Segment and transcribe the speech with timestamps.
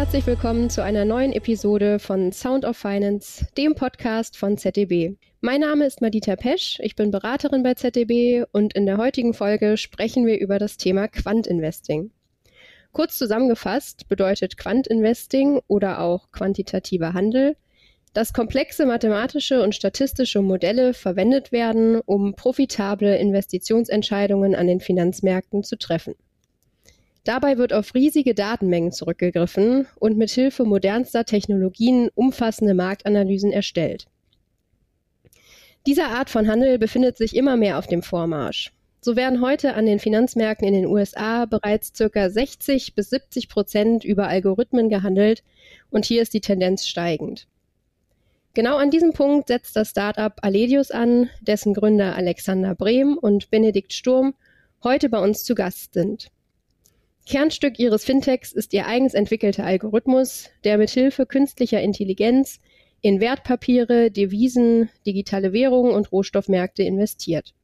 [0.00, 5.18] herzlich willkommen zu einer neuen Episode von Sound of Finance, dem Podcast von ZDB.
[5.42, 9.76] Mein Name ist Madita Pesch, ich bin Beraterin bei ZDB und in der heutigen Folge
[9.76, 12.12] sprechen wir über das Thema Quant-Investing.
[12.92, 17.58] Kurz zusammengefasst bedeutet Quant-Investing oder auch quantitativer Handel,
[18.14, 25.76] dass komplexe mathematische und statistische Modelle verwendet werden, um profitable Investitionsentscheidungen an den Finanzmärkten zu
[25.76, 26.14] treffen.
[27.24, 34.06] Dabei wird auf riesige Datenmengen zurückgegriffen und mit Hilfe modernster Technologien umfassende Marktanalysen erstellt.
[35.86, 38.72] Diese Art von Handel befindet sich immer mehr auf dem Vormarsch.
[39.02, 42.28] So werden heute an den Finanzmärkten in den USA bereits ca.
[42.28, 45.42] 60 bis 70 Prozent über Algorithmen gehandelt
[45.88, 47.48] und hier ist die Tendenz steigend.
[48.52, 53.92] Genau an diesem Punkt setzt das Startup Aledius an, dessen Gründer Alexander Brehm und Benedikt
[53.92, 54.34] Sturm
[54.82, 56.30] heute bei uns zu Gast sind.
[57.26, 62.60] Kernstück ihres Fintechs ist ihr eigens entwickelter Algorithmus, der mit Hilfe künstlicher Intelligenz
[63.02, 67.54] in Wertpapiere, Devisen, digitale Währungen und Rohstoffmärkte investiert.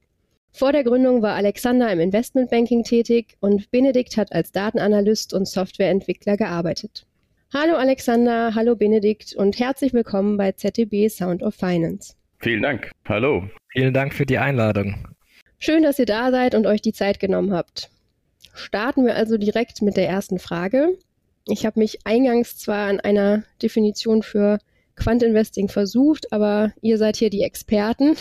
[0.53, 6.37] Vor der Gründung war Alexander im Investmentbanking tätig und Benedikt hat als Datenanalyst und Softwareentwickler
[6.37, 7.07] gearbeitet.
[7.53, 12.15] Hallo Alexander, hallo Benedikt und herzlich willkommen bei ZDB Sound of Finance.
[12.39, 12.91] Vielen Dank.
[13.07, 13.49] Hallo.
[13.73, 15.09] Vielen Dank für die Einladung.
[15.59, 17.91] Schön, dass ihr da seid und euch die Zeit genommen habt.
[18.57, 20.99] Starten wir also direkt mit der ersten Frage.
[21.49, 24.59] Ich habe mich eingangs zwar an einer Definition für
[24.97, 28.17] Quant-Investing versucht, aber ihr seid hier die Experten.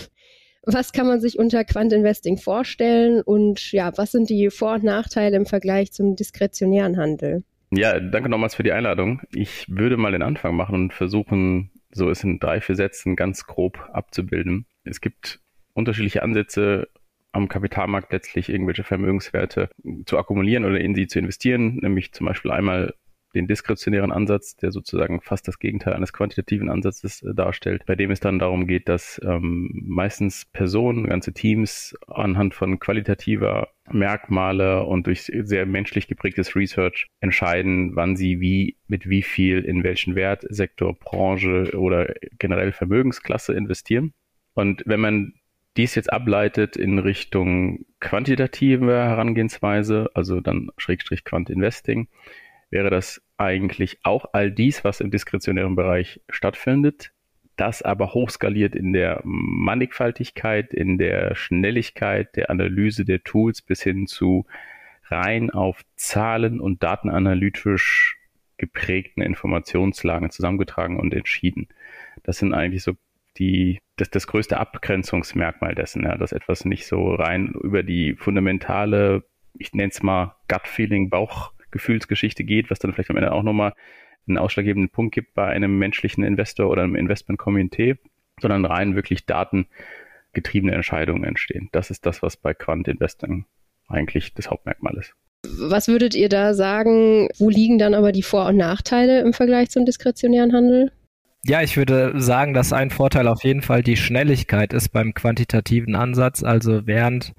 [0.64, 5.38] Was kann man sich unter Quant-Investing vorstellen und ja, was sind die Vor- und Nachteile
[5.38, 7.44] im Vergleich zum diskretionären Handel?
[7.72, 9.22] Ja, danke nochmals für die Einladung.
[9.34, 13.46] Ich würde mal den Anfang machen und versuchen, so es in drei, vier Sätzen ganz
[13.46, 14.66] grob abzubilden.
[14.84, 15.40] Es gibt
[15.74, 16.88] unterschiedliche Ansätze,
[17.36, 19.70] am Kapitalmarkt letztlich irgendwelche Vermögenswerte
[20.06, 22.94] zu akkumulieren oder in sie zu investieren, nämlich zum Beispiel einmal
[23.36, 28.10] den diskretionären Ansatz, der sozusagen fast das Gegenteil eines quantitativen Ansatzes äh, darstellt, bei dem
[28.10, 35.06] es dann darum geht, dass ähm, meistens Personen, ganze Teams anhand von qualitativer Merkmale und
[35.06, 40.46] durch sehr menschlich geprägtes Research entscheiden, wann sie wie, mit wie viel in welchen Wert,
[40.50, 44.14] Sektor, Branche oder generell Vermögensklasse investieren.
[44.54, 45.34] Und wenn man
[45.78, 52.08] dies jetzt ableitet in Richtung quantitative Herangehensweise, also dann Schrägstrich Quant Investing,
[52.70, 57.12] wäre das eigentlich auch all dies, was im diskretionären Bereich stattfindet,
[57.58, 64.08] das aber hochskaliert in der Mannigfaltigkeit, in der Schnelligkeit der Analyse der Tools bis hin
[64.08, 64.46] zu
[65.08, 68.18] rein auf Zahlen und datenanalytisch
[68.58, 71.68] geprägten Informationslagen zusammengetragen und entschieden.
[72.24, 72.94] Das sind eigentlich so
[73.38, 79.24] die, das, das größte Abgrenzungsmerkmal dessen, ja, dass etwas nicht so rein über die fundamentale,
[79.58, 83.74] ich nenne es mal Gut-Feeling, Bauchgefühlsgeschichte geht, was dann vielleicht am Ende auch nochmal
[84.28, 87.98] einen ausschlaggebenden Punkt gibt bei einem menschlichen Investor oder einem Investment-Komitee,
[88.42, 91.70] sondern rein wirklich datengetriebene Entscheidungen entstehen.
[91.72, 93.46] Das ist das, was bei Quant Investing
[93.88, 95.14] eigentlich das Hauptmerkmal ist.
[95.60, 97.30] Was würdet ihr da sagen?
[97.38, 100.92] Wo liegen dann aber die Vor- und Nachteile im Vergleich zum diskretionären Handel?
[101.48, 105.94] Ja, ich würde sagen, dass ein Vorteil auf jeden Fall die Schnelligkeit ist beim quantitativen
[105.94, 106.42] Ansatz.
[106.44, 107.34] Also während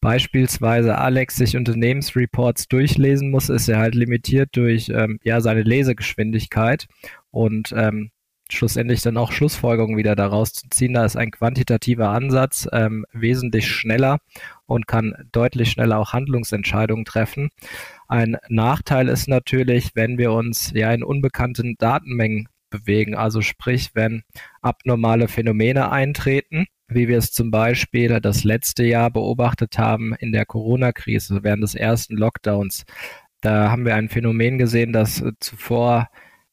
[0.00, 6.86] beispielsweise Alex sich Unternehmensreports durchlesen muss, ist er halt limitiert durch ähm, ja seine Lesegeschwindigkeit
[7.30, 8.12] und ähm,
[8.48, 10.94] schlussendlich dann auch Schlussfolgerungen wieder daraus zu ziehen.
[10.94, 14.20] Da ist ein quantitativer Ansatz ähm, wesentlich schneller
[14.64, 17.50] und kann deutlich schneller auch Handlungsentscheidungen treffen.
[18.08, 23.14] Ein Nachteil ist natürlich, wenn wir uns ja in unbekannten Datenmengen bewegen.
[23.14, 24.22] Also sprich, wenn
[24.62, 30.46] abnormale Phänomene eintreten, wie wir es zum Beispiel das letzte Jahr beobachtet haben in der
[30.46, 32.84] Corona-Krise während des ersten Lockdowns.
[33.40, 36.08] Da haben wir ein Phänomen gesehen, das zuvor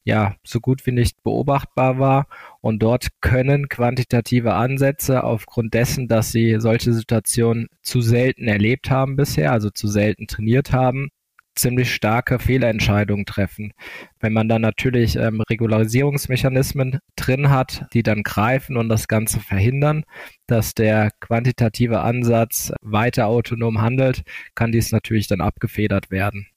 [0.07, 2.27] ja so gut wie nicht beobachtbar war.
[2.61, 9.17] Und dort können quantitative Ansätze aufgrund dessen, dass sie solche Situationen zu selten erlebt haben
[9.17, 11.09] bisher, also zu selten trainiert haben,
[11.57, 13.73] ziemlich starke Fehlentscheidungen treffen.
[14.19, 20.03] Wenn man dann natürlich ähm, Regularisierungsmechanismen drin hat, die dann greifen und das Ganze verhindern,
[20.47, 24.23] dass der quantitative Ansatz weiter autonom handelt,
[24.55, 26.47] kann dies natürlich dann abgefedert werden.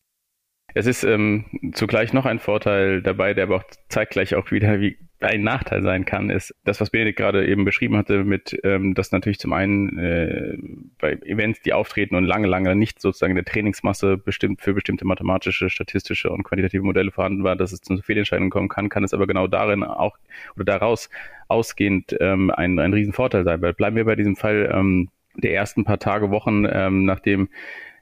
[0.75, 4.99] Es ist ähm, zugleich noch ein Vorteil dabei, der aber auch zeitgleich auch wieder wie
[5.21, 9.13] ein Nachteil sein kann, ist das, was Benedikt gerade eben beschrieben hatte, mit, ähm, dass
[9.13, 10.57] natürlich zum einen äh,
[10.99, 15.69] bei Events, die auftreten und lange, lange nicht sozusagen der Trainingsmasse bestimmt für bestimmte mathematische,
[15.69, 19.27] statistische und quantitative Modelle vorhanden war, dass es zu Fehlentscheidungen kommen kann, kann es aber
[19.27, 20.17] genau darin auch
[20.57, 21.11] oder daraus
[21.49, 23.61] ausgehend ähm, ein, ein Riesenvorteil sein.
[23.61, 27.49] Weil bleiben wir bei diesem Fall ähm, der ersten paar Tage, Wochen, ähm, nachdem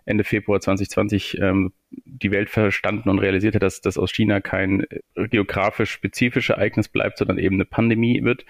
[0.08, 4.84] Ende Februar 2020 ähm, die Welt verstanden und realisiert hat, dass das aus China kein
[5.14, 8.44] äh, geografisch spezifisches Ereignis bleibt, sondern eben eine Pandemie wird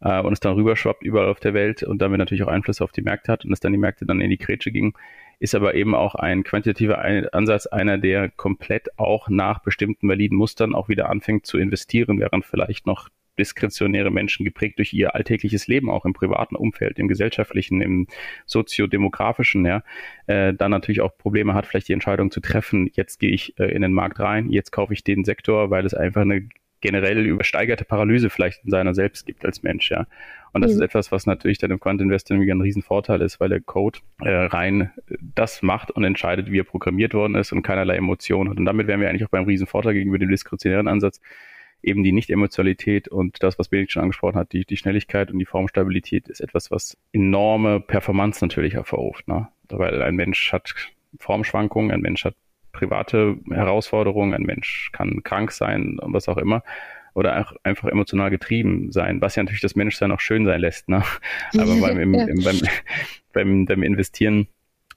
[0.00, 2.92] äh, und es dann rüberschwappt überall auf der Welt und damit natürlich auch Einfluss auf
[2.92, 4.96] die Märkte hat und es dann die Märkte dann in die Grätsche ging,
[5.40, 7.02] ist aber eben auch ein quantitativer
[7.32, 12.44] Ansatz einer, der komplett auch nach bestimmten validen Mustern auch wieder anfängt zu investieren, während
[12.44, 13.08] vielleicht noch
[13.38, 18.06] diskretionäre Menschen geprägt durch ihr alltägliches Leben, auch im privaten Umfeld, im gesellschaftlichen, im
[18.46, 19.82] soziodemografischen, ja,
[20.26, 23.66] äh, dann natürlich auch Probleme hat, vielleicht die Entscheidung zu treffen, jetzt gehe ich äh,
[23.72, 26.48] in den Markt rein, jetzt kaufe ich den Sektor, weil es einfach eine
[26.80, 30.06] generell übersteigerte Paralyse vielleicht in seiner selbst gibt als Mensch, ja.
[30.52, 30.78] Und das mhm.
[30.78, 34.30] ist etwas, was natürlich dann im Quant Investing ein Riesenvorteil ist, weil der Code äh,
[34.30, 34.90] rein
[35.34, 38.58] das macht und entscheidet, wie er programmiert worden ist und keinerlei Emotionen hat.
[38.58, 41.20] Und damit wären wir eigentlich auch beim Riesenvorteil gegenüber dem diskretionären Ansatz,
[41.82, 45.46] eben die Nicht-Emotionalität und das, was Benedikt schon angesprochen hat, die, die Schnelligkeit und die
[45.46, 49.28] Formstabilität ist etwas, was enorme Performance natürlich hervorruft.
[49.28, 49.48] Ne?
[49.68, 50.74] Weil ein Mensch hat
[51.18, 52.34] Formschwankungen, ein Mensch hat
[52.72, 56.62] private Herausforderungen, ein Mensch kann krank sein und was auch immer.
[57.14, 60.88] Oder auch einfach emotional getrieben sein, was ja natürlich das Menschsein auch schön sein lässt.
[60.88, 61.02] Ne?
[61.58, 62.60] Aber beim, im, im, beim,
[63.32, 64.48] beim, beim Investieren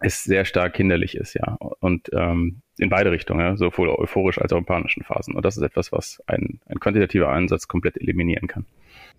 [0.02, 1.58] es sehr stark hinderlich ist, ja.
[1.80, 5.36] Und ähm, in beide Richtungen, ja, sowohl euphorisch als auch in panischen Phasen.
[5.36, 8.66] Und das ist etwas, was ein, ein quantitativer Ansatz komplett eliminieren kann.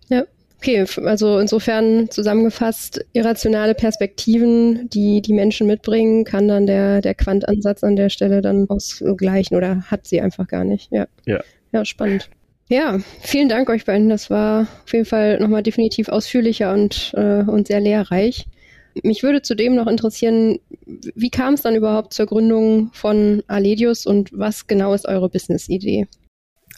[0.08, 0.24] Ja,
[0.58, 0.84] okay.
[1.04, 7.96] Also insofern zusammengefasst, irrationale Perspektiven, die die Menschen mitbringen, kann dann der, der Quant-Ansatz an
[7.96, 10.90] der Stelle dann ausgleichen oder hat sie einfach gar nicht.
[10.90, 11.06] Ja.
[11.24, 11.40] Ja,
[11.72, 12.28] ja spannend.
[12.68, 14.08] Ja, vielen Dank euch beiden.
[14.08, 18.46] Das war auf jeden Fall nochmal definitiv ausführlicher und, äh, und sehr lehrreich.
[19.02, 24.30] Mich würde zudem noch interessieren, wie kam es dann überhaupt zur Gründung von Aledius und
[24.32, 26.06] was genau ist eure Business-Idee?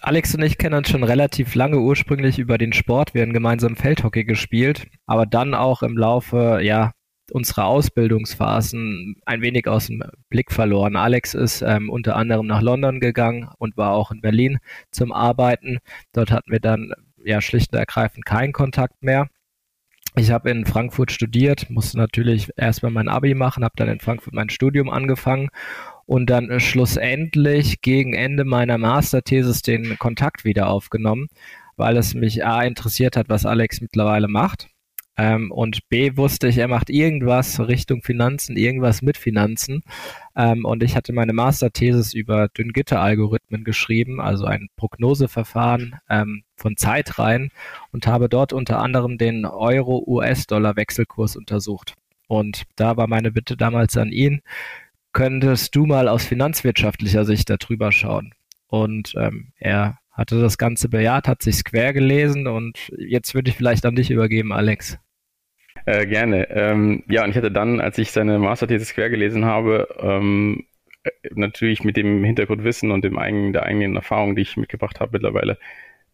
[0.00, 3.14] Alex und ich kennen uns schon relativ lange ursprünglich über den Sport.
[3.14, 6.92] Wir haben gemeinsam Feldhockey gespielt, aber dann auch im Laufe ja,
[7.32, 10.96] unserer Ausbildungsphasen ein wenig aus dem Blick verloren.
[10.96, 14.58] Alex ist ähm, unter anderem nach London gegangen und war auch in Berlin
[14.90, 15.78] zum Arbeiten.
[16.12, 16.92] Dort hatten wir dann
[17.24, 19.28] ja schlicht und ergreifend keinen Kontakt mehr.
[20.16, 24.32] Ich habe in Frankfurt studiert, musste natürlich erstmal mein Abi machen, habe dann in Frankfurt
[24.32, 25.48] mein Studium angefangen
[26.06, 31.28] und dann äh, schlussendlich gegen Ende meiner Masterthesis den Kontakt wieder aufgenommen,
[31.76, 34.68] weil es mich A interessiert hat, was Alex mittlerweile macht
[35.16, 39.82] ähm, und B wusste ich, er macht irgendwas Richtung Finanzen, irgendwas mit Finanzen.
[40.36, 47.50] Ähm, und ich hatte meine Masterthesis über Dünngitter-Algorithmen geschrieben, also ein Prognoseverfahren ähm, von Zeitreihen
[47.92, 51.94] und habe dort unter anderem den Euro-US-Dollar-Wechselkurs untersucht.
[52.26, 54.40] Und da war meine Bitte damals an ihn,
[55.12, 58.34] könntest du mal aus finanzwirtschaftlicher Sicht darüber schauen?
[58.66, 63.56] Und ähm, er hatte das Ganze bejaht, hat sich quer gelesen und jetzt würde ich
[63.56, 64.98] vielleicht an dich übergeben, Alex.
[65.86, 66.48] Äh, gerne.
[66.50, 70.64] Ähm, ja, und ich hatte dann, als ich seine Masterthesis quer gelesen habe, ähm,
[71.02, 75.12] äh, natürlich mit dem Hintergrundwissen und dem eigenen, der eigenen Erfahrung, die ich mitgebracht habe
[75.12, 75.58] mittlerweile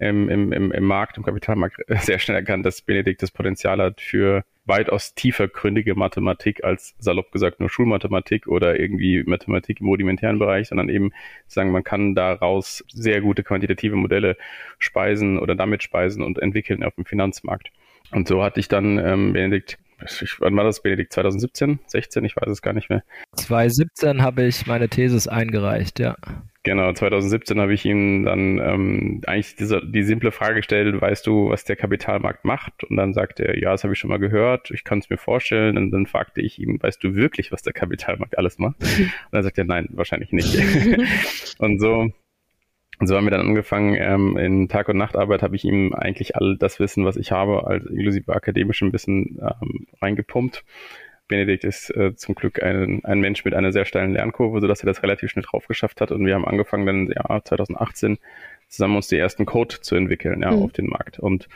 [0.01, 4.45] im, im, im, Markt, im Kapitalmarkt, sehr schnell erkannt, dass Benedikt das Potenzial hat für
[4.65, 10.89] weitaus tiefergründige Mathematik als salopp gesagt nur Schulmathematik oder irgendwie Mathematik im rudimentären Bereich, sondern
[10.89, 11.13] eben
[11.47, 14.37] sagen, man kann daraus sehr gute quantitative Modelle
[14.79, 17.71] speisen oder damit speisen und entwickeln auf dem Finanzmarkt.
[18.13, 19.79] Und so hatte ich dann ähm, Benedikt,
[20.39, 21.13] wann war das, Benedikt?
[21.13, 23.03] 2017, 16, ich weiß es gar nicht mehr.
[23.37, 26.17] 2017 habe ich meine Thesis eingereicht, ja.
[26.63, 31.49] Genau, 2017 habe ich ihm dann ähm, eigentlich diese, die simple Frage gestellt, weißt du,
[31.49, 32.85] was der Kapitalmarkt macht?
[32.85, 35.17] Und dann sagte er, ja, das habe ich schon mal gehört, ich kann es mir
[35.17, 35.79] vorstellen.
[35.79, 38.77] Und dann fragte ich ihn, weißt du wirklich, was der Kapitalmarkt alles macht?
[38.83, 40.59] Und dann sagt er, nein, wahrscheinlich nicht.
[41.59, 42.13] und so
[43.01, 46.37] und so haben wir dann angefangen, ähm, in Tag- und Nachtarbeit habe ich ihm eigentlich
[46.37, 50.65] all das Wissen, was ich habe, also inklusive akademischem Wissen ähm, reingepumpt.
[51.27, 54.87] Benedikt ist äh, zum Glück ein, ein Mensch mit einer sehr steilen Lernkurve, sodass er
[54.87, 56.11] das relativ schnell drauf geschafft hat.
[56.11, 58.19] Und wir haben angefangen dann im Jahr 2018
[58.69, 60.63] zusammen uns die ersten Code zu entwickeln, ja, mhm.
[60.63, 61.19] auf den Markt.
[61.19, 61.49] Und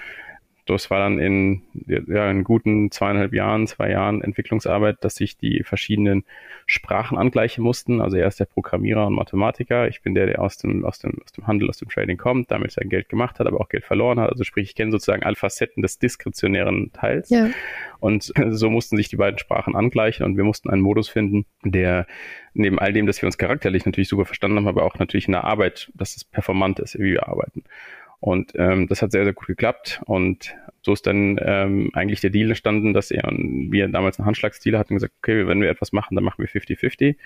[0.66, 5.62] das war dann in, ja, in guten zweieinhalb Jahren, zwei Jahren Entwicklungsarbeit, dass sich die
[5.62, 6.24] verschiedenen
[6.66, 8.00] Sprachen angleichen mussten.
[8.00, 9.88] Also er ist der Programmierer und Mathematiker.
[9.88, 12.50] Ich bin der, der aus dem, aus dem, aus dem Handel, aus dem Trading kommt,
[12.50, 14.30] damit sein Geld gemacht hat, aber auch Geld verloren hat.
[14.30, 17.28] Also sprich, ich kenne sozusagen alle Facetten des diskretionären Teils.
[17.28, 17.50] Ja.
[18.00, 22.06] Und so mussten sich die beiden Sprachen angleichen und wir mussten einen Modus finden, der
[22.54, 25.32] neben all dem, dass wir uns charakterlich natürlich super verstanden haben, aber auch natürlich in
[25.32, 27.64] der Arbeit, dass es performant ist, wie wir arbeiten.
[28.20, 30.00] Und ähm, das hat sehr, sehr gut geklappt.
[30.06, 34.26] Und so ist dann ähm, eigentlich der Deal entstanden, dass er und wir damals einen
[34.26, 37.16] Handschlagsdeal hatten und gesagt, okay, wenn wir etwas machen, dann machen wir 50-50.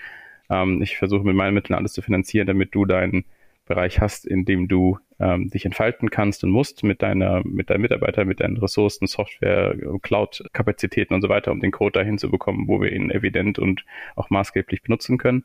[0.49, 3.25] Ähm, ich versuche mit meinen Mitteln alles zu finanzieren, damit du dein
[3.65, 7.81] Bereich hast, in dem du ähm, dich entfalten kannst und musst mit deiner, mit deinen
[7.81, 12.67] Mitarbeitern, mit deinen Ressourcen, Software, Cloud-Kapazitäten und so weiter, um den Code dahin zu bekommen,
[12.67, 15.43] wo wir ihn evident und auch maßgeblich benutzen können.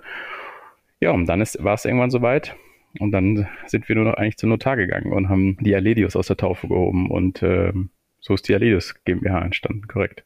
[1.00, 2.56] Ja, und dann ist, war es irgendwann soweit.
[2.98, 6.28] Und dann sind wir nur noch eigentlich zur Notar gegangen und haben die Aledius aus
[6.28, 7.72] der Taufe gehoben und äh,
[8.20, 10.24] so ist die Aledius GmbH entstanden, korrekt.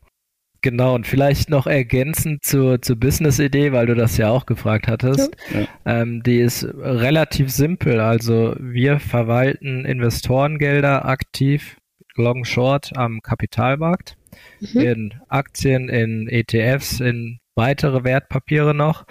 [0.60, 5.36] Genau, und vielleicht noch ergänzend zur, zur Business-Idee, weil du das ja auch gefragt hattest.
[5.54, 5.66] Ja.
[5.84, 8.00] Ähm, die ist relativ simpel.
[8.00, 11.76] Also wir verwalten Investorengelder aktiv,
[12.16, 14.16] long short am Kapitalmarkt,
[14.60, 14.80] mhm.
[14.80, 19.06] in Aktien, in ETFs, in weitere Wertpapiere noch,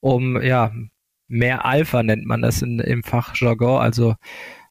[0.00, 0.72] um ja
[1.28, 4.14] mehr Alpha nennt man das in, im Fachjargon, also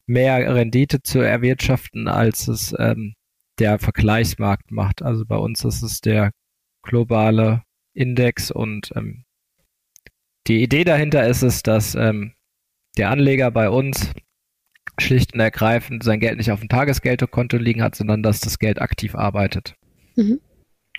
[0.05, 3.15] mehr Rendite zu erwirtschaften, als es ähm,
[3.59, 5.01] der Vergleichsmarkt macht.
[5.01, 6.31] Also bei uns ist es der
[6.83, 9.23] globale Index und ähm,
[10.47, 12.33] die Idee dahinter ist es, dass ähm,
[12.97, 14.11] der Anleger bei uns
[14.99, 18.81] schlicht und ergreifend sein Geld nicht auf dem Tagesgeldkonto liegen hat, sondern dass das Geld
[18.81, 19.75] aktiv arbeitet.
[20.15, 20.39] Mhm.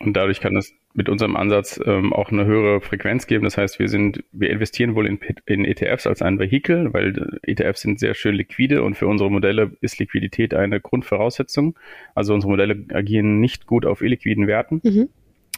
[0.00, 3.44] Und dadurch kann es mit unserem Ansatz ähm, auch eine höhere Frequenz geben.
[3.44, 7.82] Das heißt, wir sind, wir investieren wohl in, in ETFs als ein Vehikel, weil ETFs
[7.82, 11.78] sind sehr schön liquide und für unsere Modelle ist Liquidität eine Grundvoraussetzung.
[12.14, 15.08] Also unsere Modelle agieren nicht gut auf illiquiden Werten, mhm.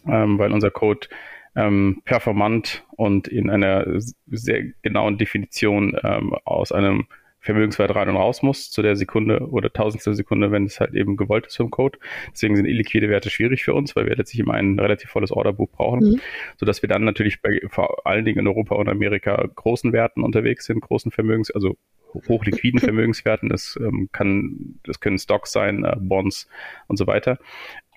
[0.09, 1.07] ähm, weil unser Code
[1.55, 3.87] ähm, performant und in einer
[4.27, 7.07] sehr genauen Definition ähm, aus einem
[7.49, 11.17] Vermögenswert rein und raus muss zu der Sekunde oder tausendstel Sekunde, wenn es halt eben
[11.17, 11.99] gewollt ist vom Code.
[12.31, 15.71] Deswegen sind illiquide Werte schwierig für uns, weil wir letztlich immer ein relativ volles Orderbuch
[15.71, 16.21] brauchen, mhm.
[16.59, 20.67] sodass wir dann natürlich bei vor allen Dingen in Europa und Amerika großen Werten unterwegs
[20.67, 21.79] sind, großen Vermögens, also
[22.29, 23.49] hochliquiden Vermögenswerten.
[23.49, 26.49] Das ähm, kann, das können Stocks sein, äh, Bonds
[26.87, 27.39] und so weiter.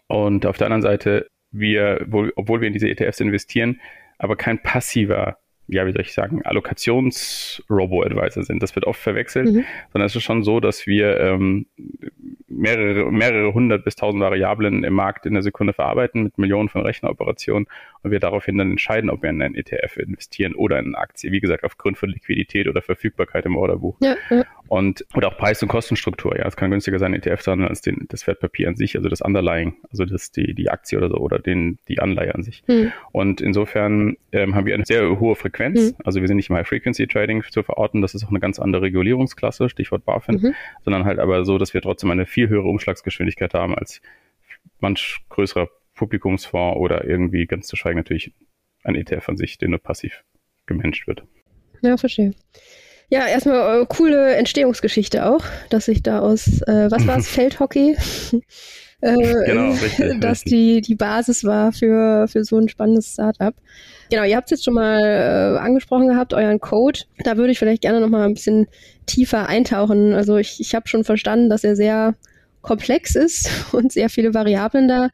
[0.08, 3.82] Und auf der anderen Seite, wir, wo, obwohl wir in diese ETFs investieren,
[4.18, 5.40] aber kein passiver
[5.72, 8.62] ja, wie soll ich sagen, Allokations-Robo-Advisor sind.
[8.62, 9.64] Das wird oft verwechselt, mhm.
[9.92, 11.66] sondern es ist schon so, dass wir ähm,
[12.48, 16.82] mehrere, mehrere hundert bis tausend Variablen im Markt in der Sekunde verarbeiten mit Millionen von
[16.82, 17.68] Rechneroperationen
[18.04, 21.32] und wir daraufhin dann entscheiden, ob wir in einen ETF investieren oder in eine Aktie.
[21.32, 23.98] Wie gesagt, aufgrund von Liquidität oder Verfügbarkeit im Orderbuch.
[24.02, 24.44] Ja, ja.
[24.72, 26.38] Und, oder auch Preis- und Kostenstruktur.
[26.38, 29.10] Ja, es kann günstiger sein, ETF zu handeln als den, das Wertpapier an sich, also
[29.10, 32.64] das Underlying, also das, die, die Aktie oder so oder den, die Anleihe an sich.
[32.68, 32.94] Mhm.
[33.12, 35.92] Und insofern ähm, haben wir eine sehr hohe Frequenz.
[35.92, 35.96] Mhm.
[36.06, 38.02] Also wir sind nicht im High-Frequency-Trading zu verorten.
[38.02, 40.56] Das ist auch eine ganz andere Regulierungsklasse, Stichwort BaFin, mhm.
[40.86, 44.02] sondern halt aber so, dass wir trotzdem eine viel höhere Umschlagsgeschwindigkeit haben als
[44.80, 48.32] manch größerer Publikumsfonds oder irgendwie ganz zu schweigen natürlich
[48.86, 50.24] ein ETF an sich, der nur passiv
[50.66, 51.24] gemanagt wird.
[51.82, 52.32] Ja, verstehe.
[53.12, 57.98] Ja, erstmal äh, coole Entstehungsgeschichte auch, dass sich da aus, äh, was war es, Feldhockey,
[59.02, 60.44] äh, genau, richtig, dass.
[60.46, 63.54] Die, die Basis war für, für so ein spannendes Startup.
[64.10, 67.02] Genau, ihr habt es jetzt schon mal äh, angesprochen gehabt, euren Code.
[67.26, 68.68] Da würde ich vielleicht gerne noch mal ein bisschen
[69.08, 70.14] tiefer eintauchen.
[70.14, 72.16] Also ich, ich habe schon verstanden, dass er sehr
[72.62, 75.10] komplex ist und sehr viele Variablen da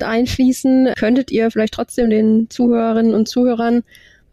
[0.00, 3.82] einfließen, könntet ihr vielleicht trotzdem den Zuhörerinnen und Zuhörern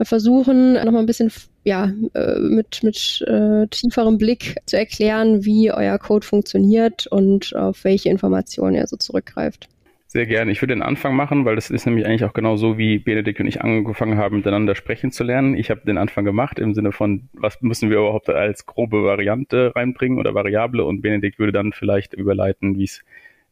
[0.02, 1.32] versuchen, nochmal ein bisschen
[1.64, 7.84] ja, äh, mit, mit äh, tieferem Blick zu erklären, wie euer Code funktioniert und auf
[7.84, 9.68] welche Informationen er so zurückgreift.
[10.12, 10.52] Sehr gerne.
[10.52, 13.40] Ich würde den Anfang machen, weil das ist nämlich eigentlich auch genau so, wie Benedikt
[13.40, 15.56] und ich angefangen haben, miteinander sprechen zu lernen.
[15.56, 19.72] Ich habe den Anfang gemacht im Sinne von, was müssen wir überhaupt als grobe Variante
[19.76, 23.04] reinbringen oder Variable und Benedikt würde dann vielleicht überleiten, wie es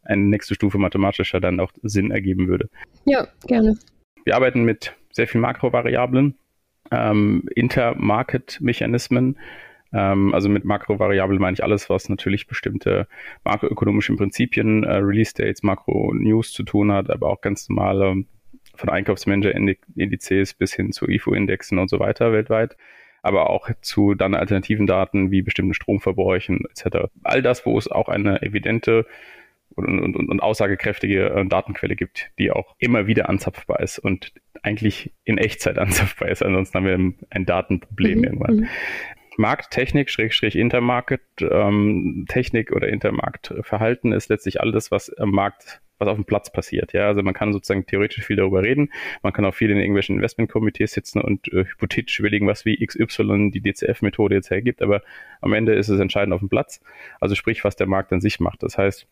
[0.02, 2.70] eine nächste Stufe mathematischer dann auch Sinn ergeben würde.
[3.06, 3.78] Ja, gerne.
[4.24, 6.36] Wir arbeiten mit sehr vielen Makrovariablen,
[6.92, 9.38] ähm, Intermarket-Mechanismen,
[9.92, 13.08] ähm, also mit Makrovariablen meine ich alles, was natürlich bestimmte
[13.44, 18.24] makroökonomische Prinzipien, äh, Release-Dates, Makro-News zu tun hat, aber auch ganz normale
[18.76, 22.78] von Einkaufsmanager-Indizes bis hin zu IFO-Indexen und so weiter weltweit
[23.28, 27.10] aber auch zu dann alternativen Daten wie bestimmten Stromverbräuchen etc.
[27.24, 29.06] All das, wo es auch eine evidente
[29.76, 34.34] und, und, und aussagekräftige äh, Datenquelle gibt, die auch immer wieder anzapfbar ist und
[34.64, 36.44] eigentlich in Echtzeit anzapfbar ist.
[36.44, 38.24] Ansonsten haben wir ein Datenproblem mhm.
[38.24, 38.56] irgendwann.
[38.56, 38.68] Mhm.
[39.38, 46.16] Markttechnik, Schrägstrich Intermarket, ähm, Technik oder Intermarktverhalten ist letztlich alles, was am Markt, was auf
[46.16, 46.94] dem Platz passiert.
[46.94, 48.92] Ja, also man kann sozusagen theoretisch viel darüber reden.
[49.22, 53.52] Man kann auch viel in irgendwelchen Investmentkomitees sitzen und äh, hypothetisch überlegen, was wie XY
[53.52, 54.82] die DCF-Methode jetzt hergibt.
[54.82, 55.04] Aber
[55.40, 56.82] am Ende ist es entscheidend auf dem Platz.
[57.20, 58.64] Also sprich, was der Markt an sich macht.
[58.64, 59.08] Das heißt,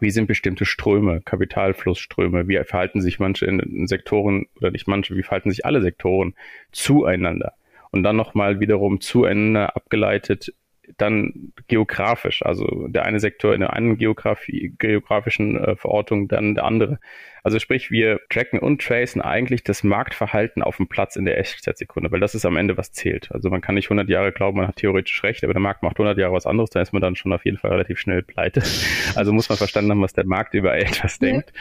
[0.00, 5.16] wie sind bestimmte Ströme, Kapitalflussströme, wie verhalten sich manche in, in Sektoren oder nicht manche,
[5.16, 6.34] wie verhalten sich alle Sektoren
[6.72, 7.54] zueinander?
[7.92, 10.52] und dann nochmal wiederum zueinander abgeleitet,
[10.98, 16.64] dann geografisch, also der eine Sektor in der einen Geografie, geografischen äh, Verortung, dann der
[16.64, 16.98] andere.
[17.44, 22.12] Also sprich, wir tracken und tracen eigentlich das Marktverhalten auf dem Platz in der Echtzeitsekunde,
[22.12, 23.32] weil das ist am Ende, was zählt.
[23.32, 25.96] Also man kann nicht 100 Jahre glauben, man hat theoretisch recht, aber der Markt macht
[25.96, 28.62] 100 Jahre was anderes, da ist man dann schon auf jeden Fall relativ schnell pleite.
[29.14, 31.28] Also muss man verstanden haben, was der Markt über etwas ja.
[31.28, 31.52] denkt.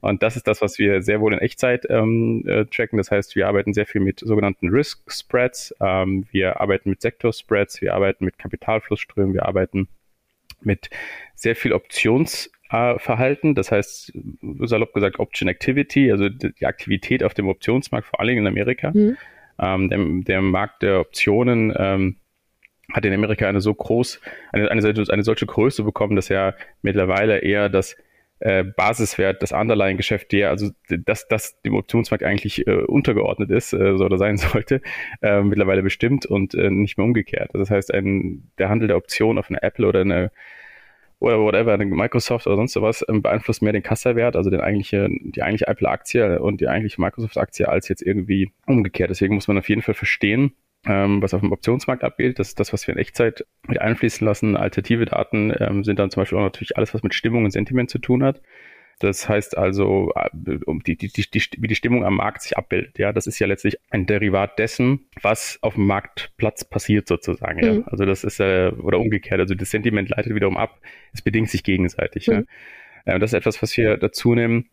[0.00, 2.96] Und das ist das, was wir sehr wohl in Echtzeit ähm, äh, tracken.
[2.96, 7.32] Das heißt, wir arbeiten sehr viel mit sogenannten Risk Spreads, ähm, wir arbeiten mit Sektor
[7.32, 9.88] Spreads, wir arbeiten mit Kapitalflussströmen, wir arbeiten
[10.60, 10.90] mit
[11.34, 14.12] sehr viel Optionsverhalten, das heißt,
[14.60, 18.90] salopp gesagt, Option Activity, also die Aktivität auf dem Optionsmarkt, vor allem in Amerika.
[18.92, 19.16] Mhm.
[19.58, 19.98] Ähm, der,
[20.36, 22.16] der, Markt der Optionen ähm,
[22.92, 24.20] hat in Amerika eine so groß,
[24.52, 27.96] eine, eine, eine solche Größe bekommen, dass er mittlerweile eher das
[28.40, 33.92] äh, Basiswert, das Underlying-Geschäft, der, also dass das dem Optionsmarkt eigentlich äh, untergeordnet ist äh,
[33.92, 34.80] oder sein sollte,
[35.22, 37.50] äh, mittlerweile bestimmt und äh, nicht mehr umgekehrt.
[37.52, 40.30] Das heißt, ein, der Handel der Option auf eine Apple oder eine
[41.18, 45.08] oder whatever, eine Microsoft oder sonst was, ähm, beeinflusst mehr den Kassawert, also den eigentliche,
[45.08, 49.08] die eigentliche Apple-Aktie und die eigentliche Microsoft-Aktie als jetzt irgendwie umgekehrt.
[49.08, 50.52] Deswegen muss man auf jeden Fall verstehen,
[50.86, 52.38] ähm, was auf dem Optionsmarkt abgeht.
[52.38, 54.56] Das ist das, was wir in Echtzeit mit einfließen lassen.
[54.56, 57.90] Alternative Daten ähm, sind dann zum Beispiel auch natürlich alles, was mit Stimmung und Sentiment
[57.90, 58.40] zu tun hat.
[58.98, 62.98] Das heißt also, äh, die, die, die, wie die Stimmung am Markt sich abbildet.
[62.98, 67.58] Ja, das ist ja letztlich ein Derivat dessen, was auf dem Marktplatz passiert sozusagen.
[67.58, 67.80] Mhm.
[67.80, 67.86] Ja.
[67.88, 69.40] Also das ist äh, oder umgekehrt.
[69.40, 70.80] Also das Sentiment leitet wiederum ab.
[71.12, 72.28] Es bedingt sich gegenseitig.
[72.28, 72.46] Mhm.
[73.04, 73.14] Ja.
[73.14, 74.70] Äh, das ist etwas, was wir dazu nehmen.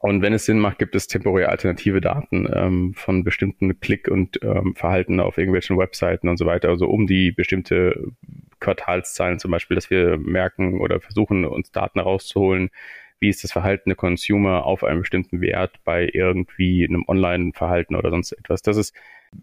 [0.00, 4.38] Und wenn es Sinn macht, gibt es temporär alternative Daten ähm, von bestimmten Klick- und
[4.42, 8.12] ähm, Verhalten auf irgendwelchen Webseiten und so weiter, also um die bestimmte
[8.60, 12.70] Quartalszahlen zum Beispiel, dass wir merken oder versuchen, uns Daten rauszuholen,
[13.18, 18.10] wie ist das Verhalten der Consumer auf einen bestimmten Wert bei irgendwie einem Online-Verhalten oder
[18.10, 18.62] sonst etwas.
[18.62, 18.94] Das ist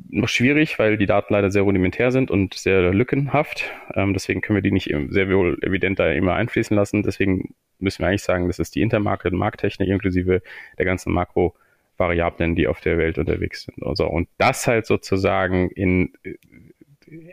[0.09, 3.71] noch schwierig, weil die Daten leider sehr rudimentär sind und sehr lückenhaft.
[3.93, 7.03] Ähm, deswegen können wir die nicht sehr wohl evident da immer einfließen lassen.
[7.03, 10.41] Deswegen müssen wir eigentlich sagen, das ist die Intermarket- und Markttechnik inklusive
[10.77, 13.85] der ganzen Makro-Variablen, die auf der Welt unterwegs sind.
[13.85, 16.13] Also, und das halt sozusagen in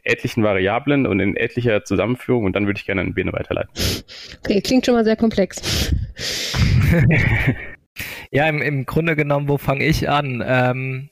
[0.05, 3.73] etlichen Variablen und in etlicher Zusammenführung und dann würde ich gerne an Bene weiterleiten.
[4.45, 5.95] Okay, klingt schon mal sehr komplex.
[8.31, 10.43] ja, im, im Grunde genommen, wo fange ich an?
[10.47, 11.11] Ähm,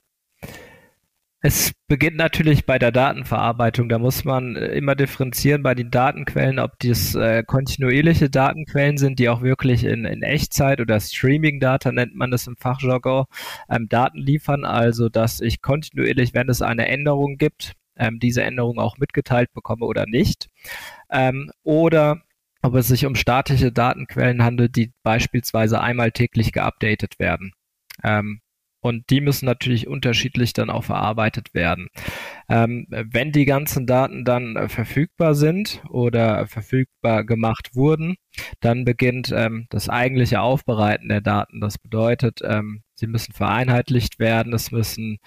[1.42, 3.88] es beginnt natürlich bei der Datenverarbeitung.
[3.88, 9.18] Da muss man äh, immer differenzieren bei den Datenquellen, ob dies äh, kontinuierliche Datenquellen sind,
[9.18, 13.24] die auch wirklich in, in Echtzeit oder Streaming-Data nennt man das im Fachjargon,
[13.70, 14.64] ähm, Daten liefern.
[14.64, 19.86] Also, dass ich kontinuierlich, wenn es eine Änderung gibt, ähm, diese Änderung auch mitgeteilt bekomme
[19.86, 20.48] oder nicht.
[21.10, 22.20] Ähm, oder
[22.62, 27.52] ob es sich um statische Datenquellen handelt, die beispielsweise einmal täglich geupdatet werden.
[28.04, 28.40] Ähm,
[28.80, 31.88] und die müssen natürlich unterschiedlich dann auch verarbeitet werden.
[32.48, 38.16] Ähm, wenn die ganzen Daten dann äh, verfügbar sind oder verfügbar gemacht wurden,
[38.60, 41.60] dann beginnt ähm, das eigentliche Aufbereiten der Daten.
[41.60, 45.18] Das bedeutet, ähm, sie müssen vereinheitlicht werden, es müssen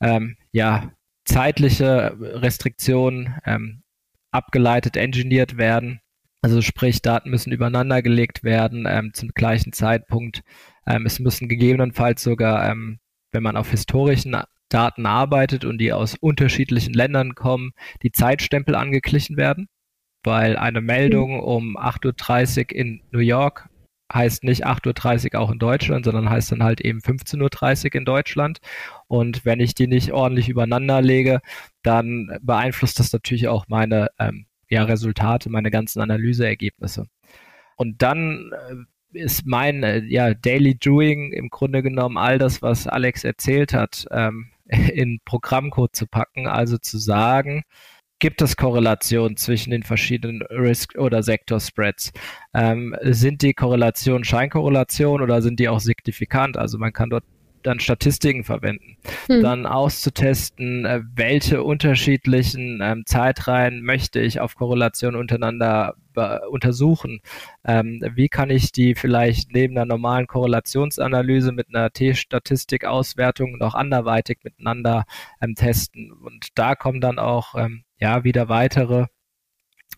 [0.00, 0.92] ähm, ja
[1.24, 3.82] zeitliche Restriktionen ähm,
[4.30, 6.00] abgeleitet, engineert werden.
[6.42, 10.42] Also sprich, Daten müssen übereinander gelegt werden ähm, zum gleichen Zeitpunkt.
[10.86, 12.98] Ähm, es müssen gegebenenfalls sogar, ähm,
[13.32, 14.36] wenn man auf historischen
[14.68, 19.68] Daten arbeitet und die aus unterschiedlichen Ländern kommen, die Zeitstempel angeglichen werden,
[20.22, 23.68] weil eine Meldung um 8.30 Uhr in New York
[24.12, 28.04] heißt nicht 8.30 Uhr auch in Deutschland, sondern heißt dann halt eben 15.30 Uhr in
[28.04, 28.60] Deutschland.
[29.08, 31.40] Und wenn ich die nicht ordentlich übereinander lege,
[31.82, 37.06] dann beeinflusst das natürlich auch meine ähm, ja, Resultate, meine ganzen Analyseergebnisse.
[37.76, 38.74] Und dann äh,
[39.12, 44.06] ist mein äh, ja, Daily Doing im Grunde genommen all das, was Alex erzählt hat,
[44.10, 47.62] ähm, in Programmcode zu packen, also zu sagen,
[48.18, 52.12] gibt es Korrelationen zwischen den verschiedenen Risk- oder Sektor-Spreads?
[52.54, 56.56] Ähm, sind die Korrelationen Scheinkorrelationen oder sind die auch signifikant?
[56.56, 57.24] Also man kann dort
[57.62, 58.96] dann Statistiken verwenden,
[59.26, 59.42] hm.
[59.42, 65.94] dann auszutesten, äh, welche unterschiedlichen ähm, Zeitreihen möchte ich auf Korrelation untereinander
[66.50, 67.20] untersuchen.
[67.64, 74.40] Ähm, wie kann ich die vielleicht neben einer normalen Korrelationsanalyse mit einer T-Statistik-Auswertung noch anderweitig
[74.44, 75.04] miteinander
[75.40, 76.12] ähm, testen?
[76.12, 79.06] Und da kommen dann auch ähm, ja wieder weitere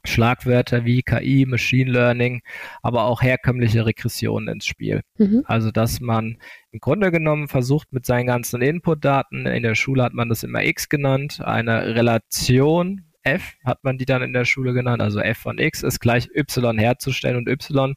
[0.04, 2.42] Schlagwörter wie KI, Machine Learning,
[2.82, 5.00] aber auch herkömmliche Regressionen ins Spiel.
[5.18, 5.42] Mhm.
[5.46, 6.38] Also, dass man
[6.70, 10.62] im Grunde genommen versucht mit seinen ganzen Inputdaten, in der Schule hat man das immer
[10.64, 15.38] X genannt, eine Relation, F hat man die dann in der Schule genannt, also F
[15.38, 17.94] von X ist gleich Y herzustellen und Y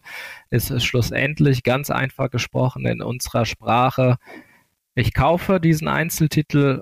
[0.49, 4.15] ist schlussendlich ganz einfach gesprochen in unserer Sprache.
[4.95, 6.81] Ich kaufe diesen Einzeltitel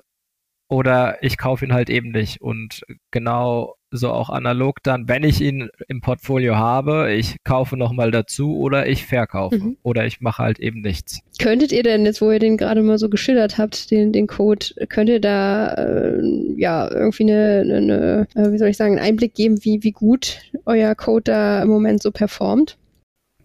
[0.68, 2.40] oder ich kaufe ihn halt eben nicht.
[2.40, 8.10] Und genau so auch analog dann, wenn ich ihn im Portfolio habe, ich kaufe nochmal
[8.10, 9.76] dazu oder ich verkaufe mhm.
[9.82, 11.20] oder ich mache halt eben nichts.
[11.40, 14.66] Könntet ihr denn, jetzt wo ihr den gerade mal so geschildert habt, den, den Code,
[14.88, 16.20] könnt ihr da äh,
[16.56, 19.92] ja irgendwie eine, eine, eine, äh, wie soll ich sagen, einen Einblick geben, wie, wie
[19.92, 22.76] gut euer Code da im Moment so performt?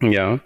[0.02, 0.40] Ja,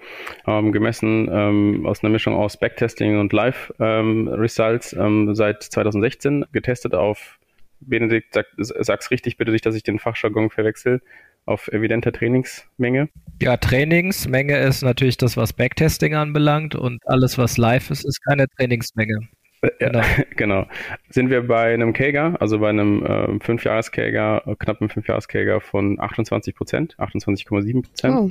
[0.47, 7.39] ähm, gemessen ähm, aus einer Mischung aus Backtesting und Live-Results ähm, seit 2016 getestet auf
[7.87, 11.01] Benedikt, sag, sag's richtig bitte nicht, dass ich den Fachjargon verwechsel,
[11.47, 13.09] auf evidenter Trainingsmenge?
[13.41, 18.47] Ja, Trainingsmenge ist natürlich das, was Backtesting anbelangt und alles, was live ist, ist keine
[18.49, 19.29] Trainingsmenge.
[19.63, 20.05] Äh, ja, genau.
[20.37, 20.67] genau.
[21.11, 26.97] Sind wir bei einem Kager, also bei einem äh, 5-Jahres-Kager, knappen 5-Jahres-Kager von 28 Prozent,
[26.99, 28.15] 28,7 Prozent.
[28.15, 28.31] Oh.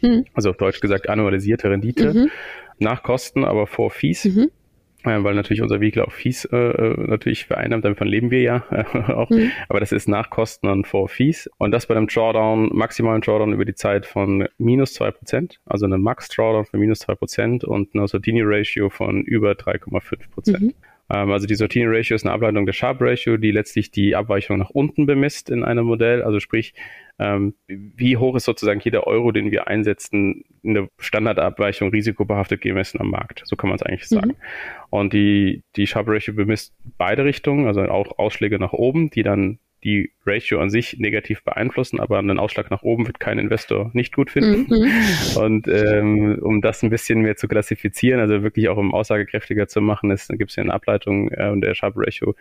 [0.00, 0.24] Hm.
[0.34, 2.12] Also auf Deutsch gesagt annualisierte Rendite.
[2.12, 2.30] Mhm.
[2.78, 4.24] Nach Kosten, aber vor Fees.
[4.24, 4.50] Mhm
[5.04, 9.30] weil natürlich unser auch Fees äh, äh, natürlich vereinnahmt, davon leben wir ja äh, auch,
[9.30, 9.50] mhm.
[9.68, 13.52] aber das ist nach Kosten und vor Fees und das bei einem Drawdown, maximalen Drawdown
[13.52, 18.08] über die Zeit von minus 2%, also einem Max Drawdown von minus 2% und einer
[18.08, 20.60] Sortini Ratio von über 3,5%.
[20.60, 20.74] Mhm.
[21.10, 24.58] Ähm, also die Sortini Ratio ist eine Ableitung der Sharp Ratio, die letztlich die Abweichung
[24.58, 26.74] nach unten bemisst in einem Modell, also sprich
[27.18, 33.00] ähm, wie hoch ist sozusagen jeder Euro, den wir einsetzen, in der Standardabweichung risikobehaftet gemessen
[33.00, 33.42] am Markt.
[33.44, 34.30] So kann man es eigentlich sagen.
[34.30, 34.36] Mhm.
[34.90, 39.58] Und die, die Sharp Ratio bemisst beide Richtungen, also auch Ausschläge nach oben, die dann
[39.84, 44.14] die Ratio an sich negativ beeinflussen, aber einen Ausschlag nach oben wird kein Investor nicht
[44.14, 44.66] gut finden.
[44.74, 45.36] Mhm.
[45.36, 49.82] Und ähm, um das ein bisschen mehr zu klassifizieren, also wirklich auch um aussagekräftiger zu
[49.82, 52.34] machen, ist, dann gibt es ja eine Ableitung äh, der Sharp Ratio,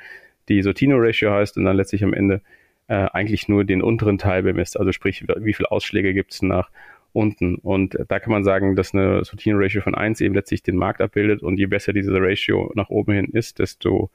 [0.47, 2.41] die Sotino Ratio heißt und dann letztlich am Ende
[2.87, 6.69] äh, eigentlich nur den unteren Teil bemisst, also sprich, wie viele Ausschläge gibt es nach
[7.11, 7.55] unten.
[7.55, 11.43] Und da kann man sagen, dass eine Sortino-Ratio von 1 eben letztlich den Markt abbildet
[11.43, 14.09] und je besser diese Ratio nach oben hin ist, desto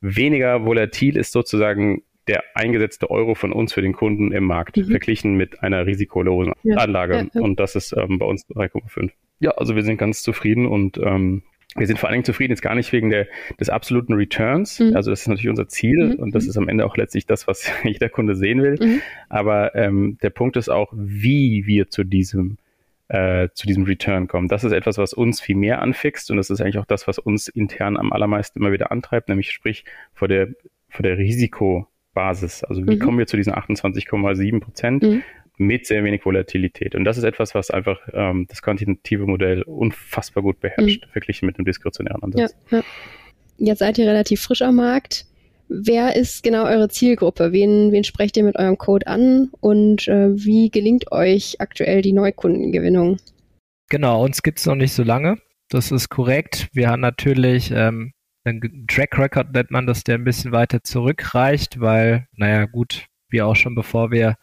[0.00, 4.84] weniger volatil ist sozusagen der eingesetzte Euro von uns für den Kunden im Markt, mhm.
[4.84, 7.28] verglichen mit einer risikolosen ja, Anlage.
[7.34, 7.40] Ja.
[7.40, 9.10] Und das ist ähm, bei uns 3,5.
[9.40, 11.42] Ja, also wir sind ganz zufrieden und ähm,
[11.74, 13.26] wir sind vor allen Dingen zufrieden, jetzt gar nicht wegen der,
[13.58, 14.78] des absoluten Returns.
[14.78, 14.94] Mhm.
[14.94, 16.22] Also das ist natürlich unser Ziel mhm.
[16.22, 18.78] und das ist am Ende auch letztlich das, was jeder Kunde sehen will.
[18.80, 19.02] Mhm.
[19.28, 22.58] Aber ähm, der Punkt ist auch, wie wir zu diesem
[23.08, 24.46] äh, zu diesem Return kommen.
[24.46, 27.18] Das ist etwas, was uns viel mehr anfixt und das ist eigentlich auch das, was
[27.18, 30.50] uns intern am allermeisten immer wieder antreibt, nämlich sprich vor der,
[30.88, 31.18] vor der
[32.10, 32.64] Risikobasis.
[32.64, 33.00] Also wie mhm.
[33.00, 35.02] kommen wir zu diesen 28,7 Prozent?
[35.02, 35.22] Mhm
[35.56, 36.94] mit sehr wenig Volatilität.
[36.94, 41.10] Und das ist etwas, was einfach ähm, das quantitative Modell unfassbar gut beherrscht, mhm.
[41.10, 42.56] verglichen mit dem diskretionären Ansatz.
[42.70, 42.84] Ja, ja.
[43.58, 45.26] Jetzt seid ihr relativ frisch am Markt.
[45.68, 47.52] Wer ist genau eure Zielgruppe?
[47.52, 52.14] Wen, wen sprecht ihr mit eurem Code an und äh, wie gelingt euch aktuell die
[52.14, 53.18] Neukundengewinnung?
[53.90, 55.36] Genau, uns gibt es noch nicht so lange.
[55.68, 56.70] Das ist korrekt.
[56.72, 61.80] Wir haben natürlich ähm, einen Track Record, nennt man das, der ein bisschen weiter zurückreicht,
[61.80, 64.36] weil, naja, gut, wie auch schon bevor wir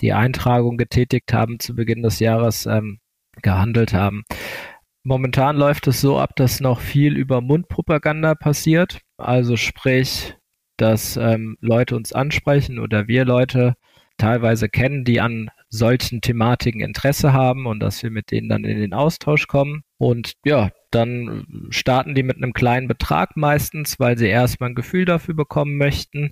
[0.00, 2.98] die Eintragung getätigt haben zu Beginn des Jahres, ähm,
[3.42, 4.24] gehandelt haben.
[5.02, 9.00] Momentan läuft es so ab, dass noch viel über Mundpropaganda passiert.
[9.18, 10.34] Also sprich,
[10.76, 13.74] dass ähm, Leute uns ansprechen oder wir Leute
[14.16, 18.78] teilweise kennen, die an solchen Thematiken Interesse haben und dass wir mit denen dann in
[18.78, 19.82] den Austausch kommen.
[19.98, 25.04] Und ja, dann starten die mit einem kleinen Betrag meistens, weil sie erstmal ein Gefühl
[25.04, 26.30] dafür bekommen möchten,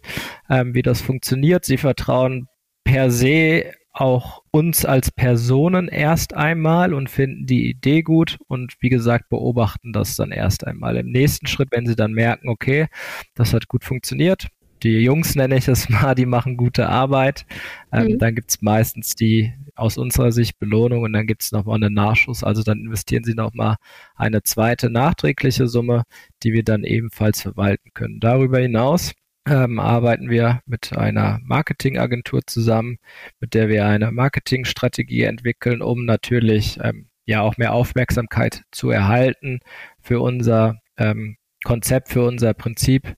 [0.48, 1.64] ähm, wie das funktioniert.
[1.64, 2.48] Sie vertrauen
[2.84, 8.88] per se auch uns als Personen erst einmal und finden die Idee gut und wie
[8.88, 10.96] gesagt beobachten das dann erst einmal.
[10.96, 12.86] Im nächsten Schritt, wenn sie dann merken, okay,
[13.34, 14.48] das hat gut funktioniert,
[14.82, 17.46] die Jungs nenne ich es mal, die machen gute Arbeit,
[17.92, 18.18] ähm, mhm.
[18.18, 21.94] dann gibt es meistens die aus unserer Sicht Belohnung und dann gibt es nochmal einen
[21.94, 22.42] Nachschuss.
[22.44, 23.76] Also dann investieren sie nochmal
[24.14, 26.04] eine zweite nachträgliche Summe,
[26.42, 28.20] die wir dann ebenfalls verwalten können.
[28.20, 29.12] Darüber hinaus
[29.46, 32.98] ähm, arbeiten wir mit einer Marketingagentur zusammen,
[33.40, 39.60] mit der wir eine Marketingstrategie entwickeln, um natürlich ähm, ja auch mehr Aufmerksamkeit zu erhalten
[40.00, 43.16] für unser ähm, Konzept, für unser Prinzip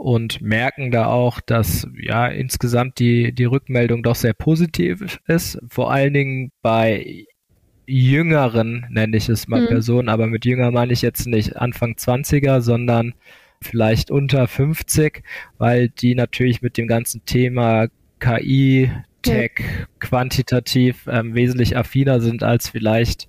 [0.00, 5.92] und merken da auch, dass ja insgesamt die, die Rückmeldung doch sehr positiv ist, vor
[5.92, 7.26] allen Dingen bei
[7.86, 9.66] jüngeren, nenne ich es mal mhm.
[9.66, 13.12] Personen, aber mit jünger meine ich jetzt nicht Anfang 20er, sondern
[13.60, 15.22] vielleicht unter 50,
[15.58, 17.88] weil die natürlich mit dem ganzen Thema
[18.20, 19.86] KI, Tech, ja.
[19.98, 23.28] quantitativ ähm, wesentlich affiner sind als vielleicht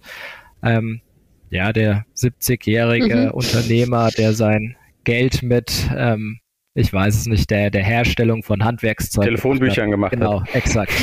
[0.63, 1.01] ähm,
[1.49, 3.31] ja der 70-jährige mhm.
[3.31, 6.40] Unternehmer, der sein Geld mit ähm,
[6.73, 9.25] ich weiß es nicht, der, der Herstellung von Handwerkszeug.
[9.25, 10.47] Telefonbüchern gemacht genau, hat.
[10.47, 10.93] Genau, exakt.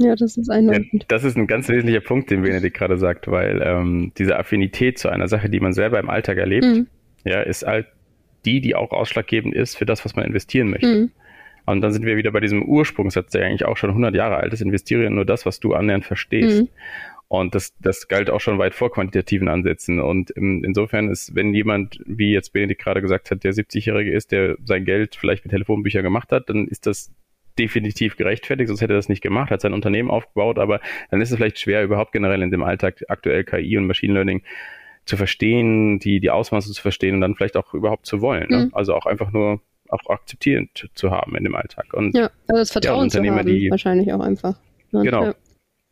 [0.00, 1.06] Ja, das ist einleuchtend.
[1.08, 5.08] Das ist ein ganz wesentlicher Punkt, den Benedikt gerade sagt, weil ähm, diese Affinität zu
[5.08, 6.86] einer Sache, die man selber im Alltag erlebt, mhm.
[7.24, 7.88] ja, ist halt
[8.44, 10.86] die, die auch ausschlaggebend ist für das, was man investieren möchte.
[10.86, 11.10] Mhm.
[11.66, 14.52] Und dann sind wir wieder bei diesem Ursprungssatz, der eigentlich auch schon 100 Jahre alt
[14.52, 16.62] ist, investiere nur das, was du annähernd verstehst.
[16.62, 16.68] Mhm.
[17.28, 20.00] Und das, das galt auch schon weit vor quantitativen Ansätzen.
[20.00, 24.32] Und in, insofern ist, wenn jemand, wie jetzt Benedikt gerade gesagt hat, der 70-Jährige ist,
[24.32, 27.12] der sein Geld vielleicht mit Telefonbüchern gemacht hat, dann ist das
[27.58, 31.30] definitiv gerechtfertigt, sonst hätte er das nicht gemacht, hat sein Unternehmen aufgebaut, aber dann ist
[31.30, 34.42] es vielleicht schwer, überhaupt generell in dem Alltag aktuell KI und Machine Learning
[35.04, 38.46] zu verstehen, die, die Ausmaße zu verstehen und dann vielleicht auch überhaupt zu wollen.
[38.48, 38.66] Ne?
[38.66, 38.74] Mhm.
[38.74, 41.92] Also auch einfach nur auch akzeptierend zu haben in dem Alltag.
[41.94, 44.56] Und, ja, also das Vertrauen ja, zu haben, die, wahrscheinlich auch einfach.
[44.92, 45.24] Und, genau.
[45.24, 45.34] Ja.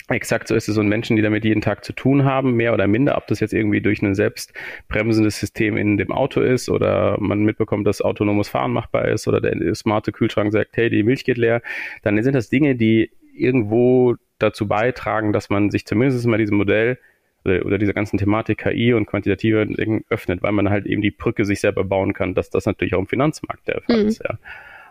[0.08, 0.78] Exakt so ist es.
[0.78, 3.52] Und Menschen, die damit jeden Tag zu tun haben, mehr oder minder, ob das jetzt
[3.52, 8.72] irgendwie durch ein selbstbremsendes System in dem Auto ist oder man mitbekommt, dass autonomes Fahren
[8.72, 11.60] machbar ist oder der smarte Kühlschrank sagt, hey, die Milch geht leer,
[12.02, 16.98] dann sind das Dinge, die irgendwo dazu beitragen, dass man sich zumindest mal diesem Modell
[17.44, 21.44] oder dieser ganzen Thematik KI und quantitative Dinge öffnet, weil man halt eben die Brücke
[21.44, 24.08] sich selber bauen kann, dass das natürlich auch im Finanzmarkt der Fall mhm.
[24.08, 24.22] ist.
[24.22, 24.38] Ja.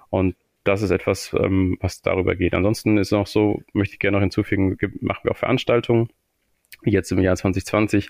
[0.09, 2.53] Und das ist etwas, ähm, was darüber geht.
[2.53, 6.09] Ansonsten ist noch so, möchte ich gerne noch hinzufügen, machen wir auch Veranstaltungen,
[6.83, 8.09] jetzt im Jahr 2020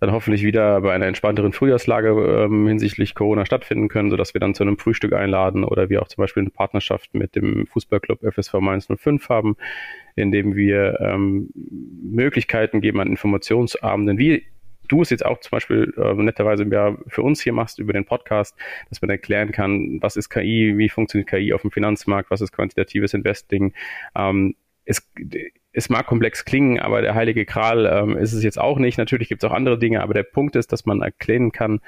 [0.00, 4.52] dann hoffentlich wieder bei einer entspannteren Frühjahrslage ähm, hinsichtlich Corona stattfinden können, sodass wir dann
[4.52, 8.54] zu einem Frühstück einladen oder wir auch zum Beispiel eine Partnerschaft mit dem Fußballclub FSV
[8.54, 9.56] Mainz 05 haben,
[10.16, 14.44] in dem wir ähm, Möglichkeiten geben an Informationsabenden, wie
[14.92, 18.04] du es jetzt auch zum Beispiel äh, netterweise ja für uns hier machst über den
[18.04, 18.56] Podcast,
[18.88, 22.52] dass man erklären kann, was ist KI, wie funktioniert KI auf dem Finanzmarkt, was ist
[22.52, 23.72] quantitatives Investing.
[24.14, 25.08] Ähm, es,
[25.72, 28.98] es mag komplex klingen, aber der heilige Kral ähm, ist es jetzt auch nicht.
[28.98, 31.80] Natürlich gibt es auch andere Dinge, aber der Punkt ist, dass man erklären kann,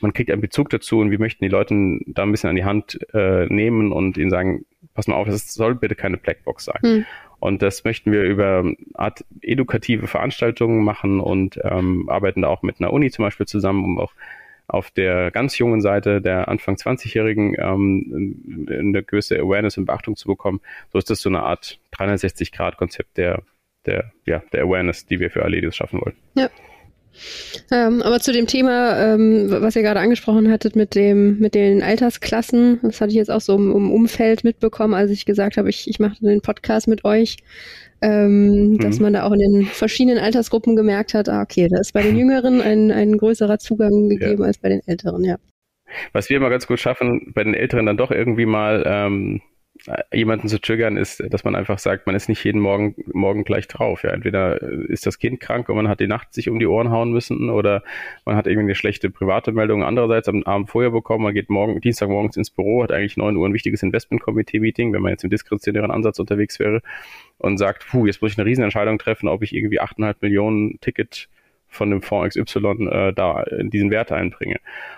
[0.00, 1.74] man kriegt einen Bezug dazu und wir möchten die Leute
[2.06, 4.64] da ein bisschen an die Hand äh, nehmen und ihnen sagen,
[4.94, 6.80] pass mal auf, das soll bitte keine Blackbox sein.
[6.82, 7.06] Hm.
[7.40, 8.64] Und das möchten wir über
[8.94, 13.84] Art edukative Veranstaltungen machen und ähm, arbeiten da auch mit einer Uni zum Beispiel zusammen,
[13.84, 14.12] um auch
[14.66, 20.28] auf der ganz jungen Seite der Anfang 20-Jährigen ähm, eine gewisse Awareness und Beachtung zu
[20.28, 20.60] bekommen.
[20.92, 23.42] So ist das so eine Art 360-Grad-Konzept der,
[23.86, 26.16] der, ja, der Awareness, die wir für alle schaffen wollen.
[26.34, 26.50] Ja.
[27.70, 31.82] Ähm, aber zu dem Thema, ähm, was ihr gerade angesprochen hattet mit dem, mit den
[31.82, 35.68] Altersklassen, das hatte ich jetzt auch so im, im Umfeld mitbekommen, als ich gesagt habe,
[35.68, 37.36] ich, ich mache den Podcast mit euch,
[38.00, 38.78] ähm, mhm.
[38.78, 42.02] dass man da auch in den verschiedenen Altersgruppen gemerkt hat, ah, okay, da ist bei
[42.02, 44.46] den Jüngeren ein, ein größerer Zugang gegeben ja.
[44.46, 45.36] als bei den Älteren, ja.
[46.12, 49.40] Was wir immer ganz gut schaffen, bei den Älteren dann doch irgendwie mal ähm,
[50.12, 53.68] jemanden zu triggern, ist, dass man einfach sagt, man ist nicht jeden Morgen, Morgen gleich
[53.68, 54.02] drauf.
[54.02, 56.90] Ja, entweder ist das Kind krank und man hat die Nacht sich um die Ohren
[56.90, 57.82] hauen müssen oder
[58.24, 61.80] man hat irgendwie eine schlechte private Meldung andererseits am Abend vorher bekommen, man geht morgen,
[61.80, 65.90] Dienstagmorgens ins Büro, hat eigentlich neun Uhr ein wichtiges Investmentkomitee-Meeting, wenn man jetzt im diskretionären
[65.90, 66.82] Ansatz unterwegs wäre
[67.38, 71.28] und sagt, puh, jetzt muss ich eine Riesenentscheidung treffen, ob ich irgendwie 8,5 Millionen Ticket
[71.68, 74.56] von dem Fonds XY äh, da in diesen Wert einbringe.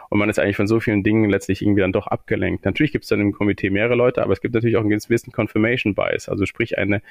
[0.09, 2.65] Und man ist eigentlich von so vielen Dingen letztlich irgendwie dann doch abgelenkt.
[2.65, 5.33] Natürlich gibt es dann im Komitee mehrere Leute, aber es gibt natürlich auch einen gewissen
[5.33, 7.03] Confirmation Bias, also sprich eine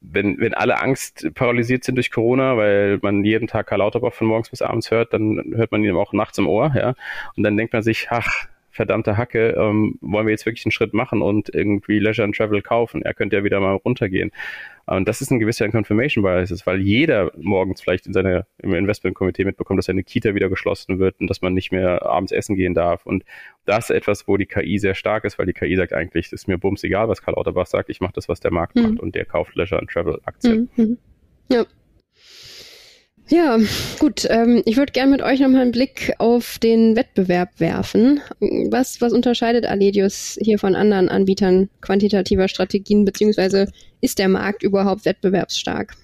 [0.00, 4.26] wenn, wenn alle Angst paralysiert sind durch Corona, weil man jeden Tag Karl Lauterbach von
[4.26, 6.94] morgens bis abends hört, dann hört man ihn auch nachts im Ohr, ja.
[7.36, 10.94] Und dann denkt man sich, ach, verdammte Hacke, ähm, wollen wir jetzt wirklich einen Schritt
[10.94, 13.02] machen und irgendwie Leisure and Travel kaufen?
[13.02, 14.30] Er könnte ja wieder mal runtergehen.
[14.88, 19.44] Und das ist ein gewisser Confirmation Bias, weil jeder morgens vielleicht in seiner, im Investmentkomitee
[19.44, 22.72] mitbekommt, dass seine Kita wieder geschlossen wird und dass man nicht mehr abends essen gehen
[22.72, 23.04] darf.
[23.04, 23.22] Und
[23.66, 26.48] das ist etwas, wo die KI sehr stark ist, weil die KI sagt eigentlich, ist
[26.48, 28.82] mir bums egal, was Karl Lauterbach sagt, ich mache das, was der Markt mhm.
[28.82, 30.70] macht und der kauft Leisure and Travel Aktien.
[30.76, 30.84] Mhm.
[30.84, 30.98] mhm.
[31.50, 31.66] Ja.
[33.30, 33.58] Ja,
[33.98, 34.26] gut.
[34.30, 38.20] Ähm, ich würde gerne mit euch nochmal einen Blick auf den Wettbewerb werfen.
[38.40, 45.04] Was, was unterscheidet Aledius hier von anderen Anbietern quantitativer Strategien, beziehungsweise ist der Markt überhaupt
[45.04, 45.94] wettbewerbsstark?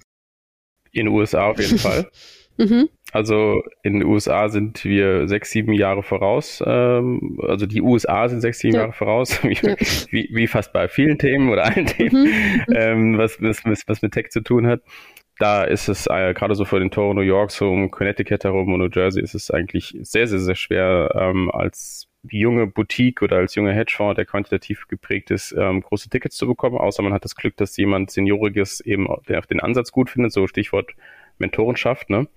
[0.92, 2.10] In den USA auf jeden Fall.
[2.56, 2.88] Mhm.
[3.10, 6.62] Also in den USA sind wir sechs, sieben Jahre voraus.
[6.64, 8.82] Ähm, also die USA sind sechs, sieben ja.
[8.82, 9.74] Jahre voraus, wie, ja.
[10.10, 12.64] wie, wie, fast bei vielen Themen oder allen Themen, mhm.
[12.76, 14.82] ähm, was, was, was mit Tech zu tun hat
[15.38, 18.72] da ist es äh, gerade so vor den Toren New Yorks, so um Connecticut herum
[18.72, 23.36] und New Jersey ist es eigentlich sehr, sehr, sehr schwer, ähm, als junge Boutique oder
[23.36, 27.24] als junger Hedgefonds, der quantitativ geprägt ist, ähm, große Tickets zu bekommen, außer man hat
[27.24, 30.92] das Glück, dass jemand Senioriges eben der auf den Ansatz gut findet, so Stichwort
[31.38, 32.28] Mentorenschaft, ne?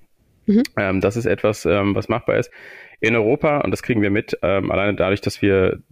[0.48, 0.64] Mhm.
[0.78, 2.52] Ähm, das ist etwas, ähm, was machbar ist.
[3.00, 5.84] In Europa, und das kriegen wir mit, ähm, alleine dadurch, dass wir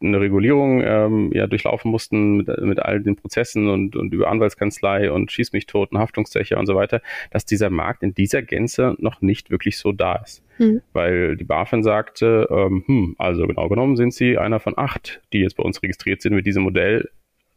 [0.00, 5.10] eine Regulierung ähm, ja durchlaufen mussten mit, mit all den Prozessen und, und über Anwaltskanzlei
[5.10, 8.94] und Schieß mich tot und Haftungszeche und so weiter, dass dieser Markt in dieser Gänze
[8.98, 10.44] noch nicht wirklich so da ist.
[10.58, 10.82] Mhm.
[10.92, 15.40] Weil die BaFin sagte, ähm, hm, also genau genommen sind sie einer von acht, die
[15.40, 17.10] jetzt bei uns registriert sind mit diesem Modell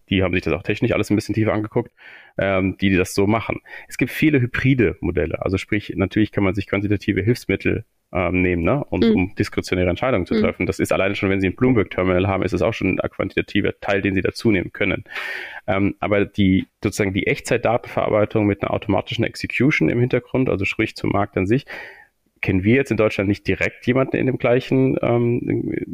[0.10, 1.92] die haben sich das auch technisch alles ein bisschen tiefer angeguckt,
[2.38, 3.60] ähm, die das so machen.
[3.88, 8.64] Es gibt viele hybride Modelle, also sprich, natürlich kann man sich quantitative Hilfsmittel ähm, nehmen,
[8.64, 8.84] ne?
[8.86, 9.16] Und, mhm.
[9.16, 10.42] um diskretionäre Entscheidungen zu mhm.
[10.42, 10.66] treffen.
[10.68, 13.80] Das ist alleine schon, wenn Sie ein Bloomberg-Terminal haben, ist es auch schon ein quantitativer
[13.80, 15.04] Teil, den Sie dazu nehmen können.
[15.66, 21.10] Ähm, aber die sozusagen die Echtzeitdatenverarbeitung mit einer automatischen Execution im Hintergrund, also sprich zum
[21.10, 21.66] Markt an sich,
[22.44, 25.40] kennen wir jetzt in Deutschland nicht direkt jemanden in dem gleichen, ähm,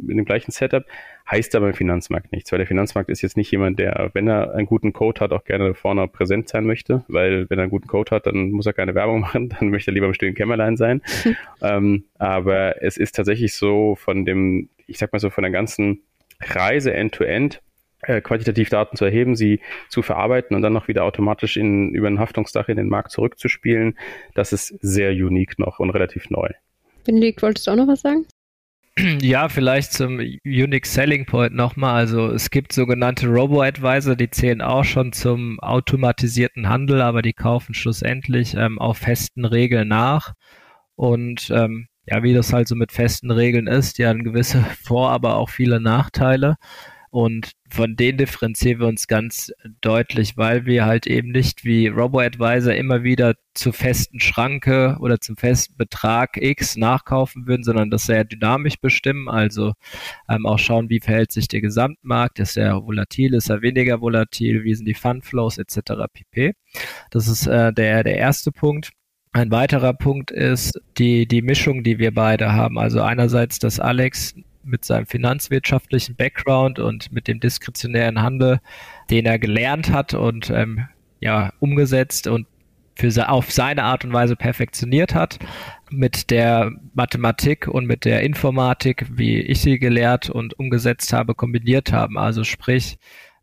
[0.08, 0.84] in dem gleichen Setup,
[1.30, 4.52] heißt aber im Finanzmarkt nichts, weil der Finanzmarkt ist jetzt nicht jemand, der, wenn er
[4.52, 7.86] einen guten Code hat, auch gerne vorne präsent sein möchte, weil wenn er einen guten
[7.86, 10.76] Code hat, dann muss er keine Werbung machen, dann möchte er lieber im stillen Kämmerlein
[10.76, 11.00] sein.
[11.62, 16.02] ähm, aber es ist tatsächlich so von dem, ich sag mal so, von der ganzen
[16.40, 17.60] Reise end-to-end, -End,
[18.02, 22.08] äh, quantitativ Daten zu erheben, sie zu verarbeiten und dann noch wieder automatisch in, über
[22.08, 23.98] ein Haftungsdach in den Markt zurückzuspielen,
[24.34, 26.48] das ist sehr unique noch und relativ neu.
[27.04, 28.26] Benedikt, wolltest du auch noch was sagen?
[29.20, 31.94] Ja, vielleicht zum Unique Selling Point nochmal.
[31.94, 37.72] Also es gibt sogenannte Robo-Advisor, die zählen auch schon zum automatisierten Handel, aber die kaufen
[37.72, 40.34] schlussendlich ähm, auf festen Regeln nach.
[40.96, 45.10] Und ähm, ja, wie das halt so mit festen Regeln ist, die haben gewisse Vor-,
[45.10, 46.56] aber auch viele Nachteile.
[47.10, 52.74] Und von denen differenzieren wir uns ganz deutlich, weil wir halt eben nicht wie RoboAdvisor
[52.74, 58.24] immer wieder zu festen Schranke oder zum festen Betrag X nachkaufen würden, sondern das sehr
[58.24, 59.28] dynamisch bestimmen.
[59.28, 59.72] Also
[60.28, 64.62] ähm, auch schauen, wie verhält sich der Gesamtmarkt, ist er volatil, ist er weniger volatil,
[64.62, 66.04] wie sind die Fundflows etc.
[66.12, 66.52] pp.
[67.10, 68.92] Das ist äh, der, der erste Punkt.
[69.32, 72.78] Ein weiterer Punkt ist die, die Mischung, die wir beide haben.
[72.78, 78.60] Also einerseits, dass Alex mit seinem finanzwirtschaftlichen Background und mit dem diskretionären Handel,
[79.10, 80.86] den er gelernt hat und ähm,
[81.20, 82.46] ja umgesetzt und
[83.00, 85.38] für auf seine Art und Weise perfektioniert hat,
[85.90, 91.92] mit der Mathematik und mit der Informatik, wie ich sie gelehrt und umgesetzt habe, kombiniert
[91.92, 92.18] haben.
[92.18, 92.98] Also sprich,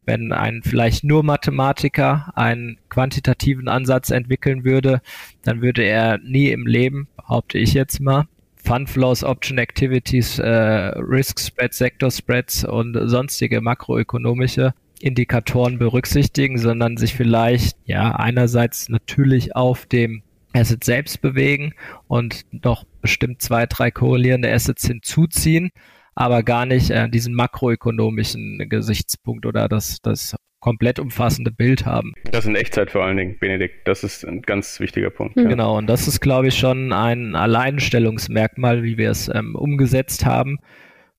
[0.06, 5.02] wenn ein vielleicht nur Mathematiker einen quantitativen Ansatz entwickeln würde,
[5.42, 8.28] dann würde er nie im Leben, behaupte ich jetzt mal,
[8.68, 16.98] Fund Flows, Option Activities, äh, Risk Spreads, Sector Spreads und sonstige makroökonomische Indikatoren berücksichtigen, sondern
[16.98, 21.76] sich vielleicht ja einerseits natürlich auf dem Asset selbst bewegen
[22.10, 25.72] und noch bestimmt zwei, drei korrelierende Assets hinzuziehen,
[26.18, 32.14] aber gar nicht äh, diesen makroökonomischen Gesichtspunkt oder das, das komplett umfassende Bild haben.
[32.32, 33.88] Das in Echtzeit vor allen Dingen, Benedikt.
[33.88, 35.36] Das ist ein ganz wichtiger Punkt.
[35.36, 35.44] Mhm.
[35.44, 35.50] Ja.
[35.50, 40.58] Genau, und das ist, glaube ich, schon ein Alleinstellungsmerkmal, wie wir es ähm, umgesetzt haben.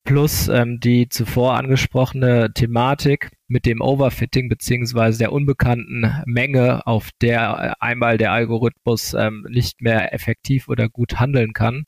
[0.09, 7.75] Plus ähm, die zuvor angesprochene Thematik mit dem Overfitting beziehungsweise der unbekannten Menge, auf der
[7.79, 11.83] äh, einmal der Algorithmus ähm, nicht mehr effektiv oder gut handeln kann,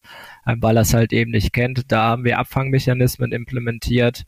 [0.46, 1.92] ähm, weil er es halt eben nicht kennt.
[1.92, 4.26] Da haben wir Abfangmechanismen implementiert,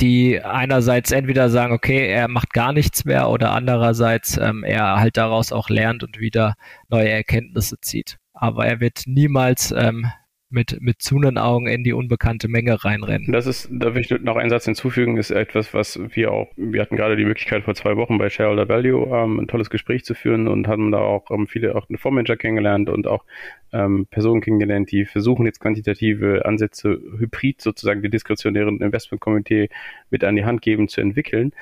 [0.00, 5.16] die einerseits entweder sagen, okay, er macht gar nichts mehr oder andererseits ähm, er halt
[5.16, 6.54] daraus auch lernt und wieder
[6.88, 8.16] neue Erkenntnisse zieht.
[8.32, 10.08] Aber er wird niemals ähm,
[10.52, 13.32] mit, mit zunen Augen in die unbekannte Menge reinrennen.
[13.32, 16.80] Das ist, da will ich noch einen Satz hinzufügen, ist etwas, was wir auch, wir
[16.80, 20.14] hatten gerade die Möglichkeit vor zwei Wochen bei Shareholder Value ähm, ein tolles Gespräch zu
[20.14, 23.24] führen und haben da auch ähm, viele, auch eine Fondsmanager kennengelernt und auch
[23.72, 29.70] ähm, Personen kennengelernt, die versuchen jetzt quantitative Ansätze hybrid sozusagen die diskretionären Investmentkomitee
[30.10, 31.52] mit an die Hand geben zu entwickeln.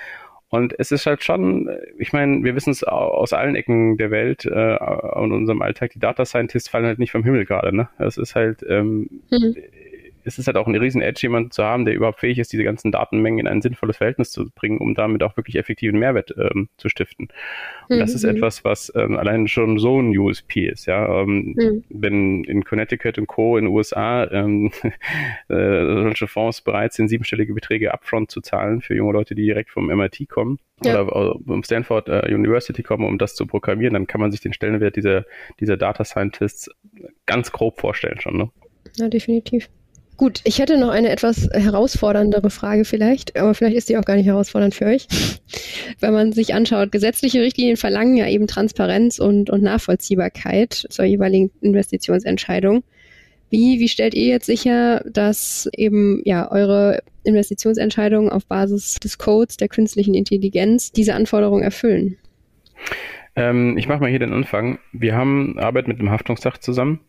[0.51, 4.45] Und es ist halt schon, ich meine, wir wissen es aus allen Ecken der Welt
[4.45, 4.77] äh,
[5.15, 7.89] und unserem Alltag, die Data Scientists fallen halt nicht vom Himmel gerade, ne?
[7.99, 9.55] Das ist halt, ähm, mhm
[10.25, 12.65] es ist halt auch ein riesen Edge, jemanden zu haben, der überhaupt fähig ist, diese
[12.65, 16.69] ganzen Datenmengen in ein sinnvolles Verhältnis zu bringen, um damit auch wirklich effektiven Mehrwert ähm,
[16.77, 17.29] zu stiften.
[17.89, 18.01] Und mhm.
[18.01, 18.31] das ist mhm.
[18.31, 20.87] etwas, was ähm, allein schon so ein USP ist.
[20.87, 21.85] Ja, ähm, mhm.
[21.89, 23.57] wenn in Connecticut und Co.
[23.57, 24.71] in den USA ähm,
[25.49, 29.71] äh, solche Fonds bereit sind, siebenstellige Beträge upfront zu zahlen für junge Leute, die direkt
[29.71, 31.03] vom MIT kommen, ja.
[31.03, 34.53] oder um Stanford uh, University kommen, um das zu programmieren, dann kann man sich den
[34.53, 35.25] Stellenwert dieser,
[35.59, 36.71] dieser Data Scientists
[37.27, 38.37] ganz grob vorstellen schon.
[38.37, 38.51] Ne?
[38.97, 39.69] Ja, definitiv.
[40.21, 44.17] Gut, ich hätte noch eine etwas herausforderndere Frage vielleicht, aber vielleicht ist die auch gar
[44.17, 45.09] nicht herausfordernd für euch.
[45.99, 51.51] Wenn man sich anschaut, gesetzliche Richtlinien verlangen ja eben Transparenz und, und Nachvollziehbarkeit zur jeweiligen
[51.63, 52.85] Investitionsentscheidung.
[53.49, 59.57] Wie, wie stellt ihr jetzt sicher, dass eben ja eure Investitionsentscheidungen auf Basis des Codes
[59.57, 62.19] der künstlichen Intelligenz diese Anforderungen erfüllen?
[63.37, 64.81] Ähm, ich mache mal hier den Anfang.
[64.93, 67.01] Wir haben Arbeit mit dem Haftungsdach zusammen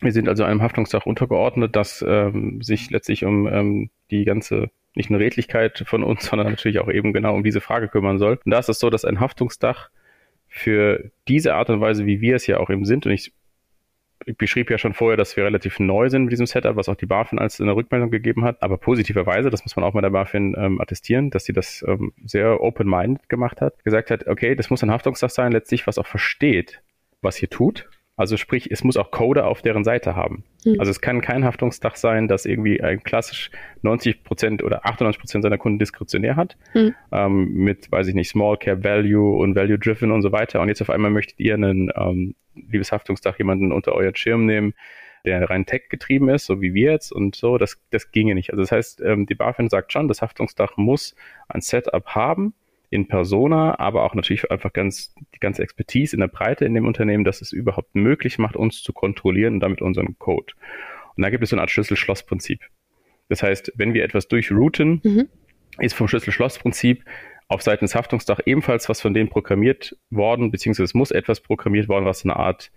[0.00, 5.10] wir sind also einem Haftungsdach untergeordnet, das ähm, sich letztlich um ähm, die ganze nicht
[5.10, 8.38] nur Redlichkeit von uns, sondern natürlich auch eben genau um diese Frage kümmern soll.
[8.44, 9.90] Und da ist es so, dass ein Haftungsdach
[10.48, 13.32] für diese Art und Weise, wie wir es ja auch eben sind, und ich
[14.24, 16.94] ich beschrieb ja schon vorher, dass wir relativ neu sind mit diesem Setup, was auch
[16.94, 18.62] die BaFin als eine Rückmeldung gegeben hat.
[18.62, 22.12] Aber positiverweise, das muss man auch mal der BaFin ähm, attestieren, dass sie das ähm,
[22.24, 26.06] sehr open-minded gemacht hat, gesagt hat, okay, das muss ein Haftungsdach sein, letztlich was auch
[26.06, 26.82] versteht,
[27.20, 30.44] was hier tut also sprich, es muss auch Coder auf deren Seite haben.
[30.64, 30.80] Mhm.
[30.80, 33.50] Also es kann kein Haftungsdach sein, das irgendwie ein klassisch
[33.82, 36.94] 90 Prozent oder 98 Prozent seiner Kunden diskretionär hat, mhm.
[37.12, 40.60] ähm, mit, weiß ich nicht, Small Cap Value und Value Driven und so weiter.
[40.62, 44.72] Und jetzt auf einmal möchtet ihr einen, ähm, liebes Haftungsdach, jemanden unter euren Schirm nehmen,
[45.26, 48.50] der rein Tech getrieben ist, so wie wir jetzt und so, das, das ginge nicht.
[48.50, 51.14] Also das heißt, ähm, die BaFin sagt schon, das Haftungsdach muss
[51.48, 52.54] ein Setup haben,
[52.96, 56.86] in Persona, aber auch natürlich einfach ganz die ganze Expertise in der Breite in dem
[56.86, 60.54] Unternehmen, dass es überhaupt möglich macht, uns zu kontrollieren und damit unseren Code.
[61.14, 62.60] Und da gibt es so eine Art Schlüssel-Schloss-Prinzip.
[63.28, 65.28] Das heißt, wenn wir etwas durchrouten, mhm.
[65.78, 67.04] ist vom Schlüssel-Schloss-Prinzip
[67.48, 71.88] auf Seiten des Haftungsdach ebenfalls was von denen programmiert worden, beziehungsweise es muss etwas programmiert
[71.88, 72.72] worden, was eine Art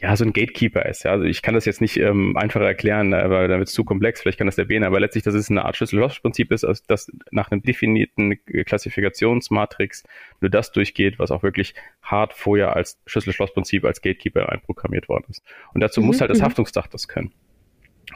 [0.00, 1.04] ja, so ein Gatekeeper ist.
[1.04, 1.10] Ja.
[1.10, 4.20] Also ich kann das jetzt nicht ähm, einfacher erklären, aber dann wird es zu komplex,
[4.20, 7.10] vielleicht kann das der Bene, aber letztlich, dass es eine Art Schlüssel-Schloss-Prinzip ist, also dass
[7.32, 10.04] nach einem definierten Klassifikationsmatrix
[10.40, 15.42] nur das durchgeht, was auch wirklich hart vorher als Schlüssel-Schloss-Prinzip, als Gatekeeper einprogrammiert worden ist.
[15.74, 16.06] Und dazu mhm.
[16.06, 16.44] muss halt das mhm.
[16.44, 17.32] Haftungsdach das können.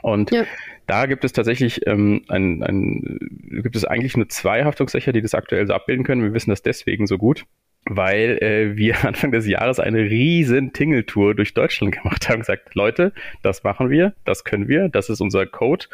[0.01, 0.45] Und ja.
[0.87, 3.19] da gibt es tatsächlich ähm, ein, ein,
[3.61, 6.23] gibt es eigentlich nur zwei Haftungsdächer, die das aktuell so abbilden können.
[6.23, 7.45] Wir wissen das deswegen so gut,
[7.85, 12.39] weil äh, wir Anfang des Jahres eine riesen Tingeltour durch Deutschland gemacht haben.
[12.39, 15.85] Gesagt, Leute, das machen wir, das können wir, das ist unser Code.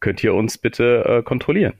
[0.00, 1.74] Könnt ihr uns bitte äh, kontrollieren?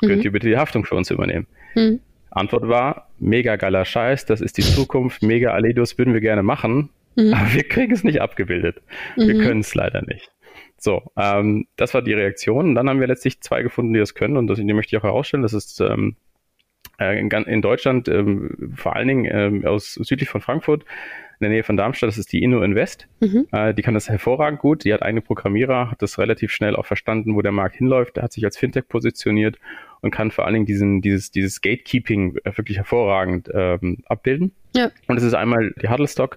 [0.00, 0.06] Mhm.
[0.06, 1.46] Könnt ihr bitte die Haftung für uns übernehmen?
[1.74, 2.00] Mhm.
[2.30, 6.90] Antwort war, mega geiler Scheiß, das ist die Zukunft, mega Aledos würden wir gerne machen,
[7.16, 7.34] mhm.
[7.34, 8.82] aber wir kriegen es nicht abgebildet.
[9.16, 9.40] Wir mhm.
[9.40, 10.30] können es leider nicht.
[10.78, 12.70] So, ähm, das war die Reaktion.
[12.70, 14.38] Und dann haben wir letztlich zwei gefunden, die das können.
[14.38, 15.42] Und das, die möchte ich auch herausstellen.
[15.42, 16.29] Das ist ähm, äh,
[17.00, 20.84] in, in, Deutschland, ähm, vor allen Dingen ähm, aus südlich von Frankfurt,
[21.40, 23.08] in der Nähe von Darmstadt, das ist die Inno Invest.
[23.20, 23.46] Mhm.
[23.50, 24.84] Äh, die kann das hervorragend gut.
[24.84, 28.16] Die hat eigene Programmierer, hat das relativ schnell auch verstanden, wo der Markt hinläuft.
[28.16, 29.58] Der hat sich als Fintech positioniert
[30.02, 34.52] und kann vor allen Dingen diesen, dieses, dieses Gatekeeping wirklich hervorragend ähm, abbilden.
[34.76, 34.90] Ja.
[35.08, 36.36] Und es ist einmal die Huddlestock,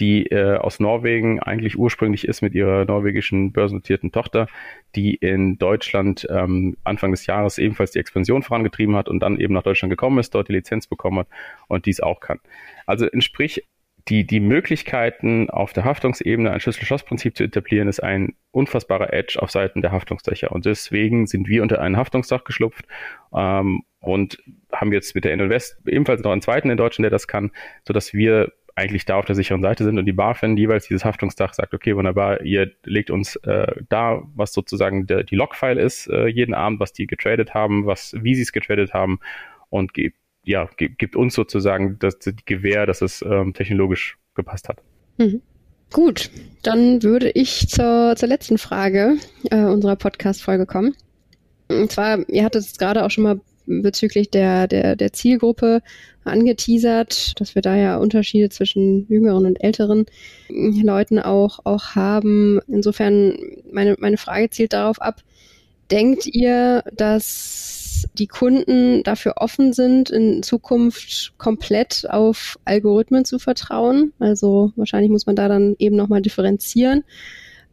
[0.00, 4.46] die äh, aus Norwegen eigentlich ursprünglich ist mit ihrer norwegischen börsennotierten Tochter,
[4.94, 9.54] die in Deutschland ähm, Anfang des Jahres ebenfalls die Expansion vorangetrieben hat und dann eben
[9.54, 11.28] nach Deutschland gekommen ist, dort die Lizenz bekommen hat
[11.68, 12.40] und dies auch kann.
[12.86, 13.62] Also entsprich
[14.08, 19.50] die, die Möglichkeiten auf der Haftungsebene ein Schlüssel-Schloss-Prinzip zu etablieren, ist ein unfassbarer Edge auf
[19.50, 20.50] Seiten der Haftungsdächer.
[20.50, 22.84] Und deswegen sind wir unter ein Haftungsdach geschlupft
[23.32, 24.38] ähm, und
[24.72, 27.52] haben jetzt mit der Invest ebenfalls noch einen zweiten in Deutschland, der das kann,
[27.86, 31.54] sodass wir eigentlich da auf der sicheren Seite sind und die BaFin jeweils dieses Haftungsdach
[31.54, 36.26] sagt, okay, wunderbar, ihr legt uns äh, da, was sozusagen der, die Logfile ist, äh,
[36.26, 39.20] jeden Abend, was die getradet haben, was, wie sie es getradet haben
[39.70, 44.78] und gibt, ja, gibt uns sozusagen das, die Gewähr, dass es ähm, technologisch gepasst hat.
[45.18, 45.40] Mhm.
[45.92, 46.30] Gut,
[46.62, 49.18] dann würde ich zur, zur letzten Frage
[49.50, 50.94] äh, unserer Podcast-Folge kommen.
[51.68, 55.82] Und zwar, ihr hattet es gerade auch schon mal bezüglich der, der, der Zielgruppe
[56.24, 60.06] angeteasert, dass wir da ja Unterschiede zwischen jüngeren und älteren
[60.48, 62.60] Leuten auch, auch haben.
[62.68, 63.36] Insofern,
[63.70, 65.22] meine, meine Frage zielt darauf ab,
[65.90, 74.12] denkt ihr, dass die Kunden dafür offen sind, in Zukunft komplett auf Algorithmen zu vertrauen?
[74.18, 77.04] Also wahrscheinlich muss man da dann eben nochmal differenzieren.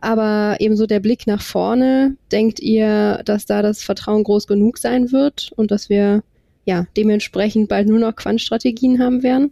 [0.01, 5.11] Aber ebenso der Blick nach vorne, denkt ihr, dass da das Vertrauen groß genug sein
[5.11, 6.23] wird und dass wir
[6.65, 9.51] ja dementsprechend bald nur noch Quantstrategien haben werden?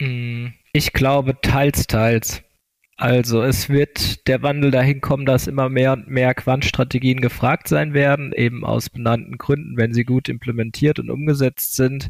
[0.00, 2.42] Mm, ich glaube teils, teils.
[2.98, 7.92] Also es wird der Wandel dahin kommen, dass immer mehr und mehr Quantstrategien gefragt sein
[7.92, 12.08] werden, eben aus benannten Gründen, wenn sie gut implementiert und umgesetzt sind,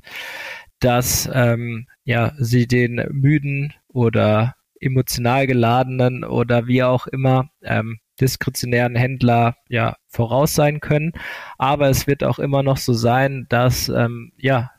[0.78, 8.96] dass ähm, ja sie den müden oder emotional geladenen oder wie auch immer ähm, diskretionären
[8.96, 11.12] Händler ja voraus sein können.
[11.58, 14.70] Aber es wird auch immer noch so sein, dass ähm, ja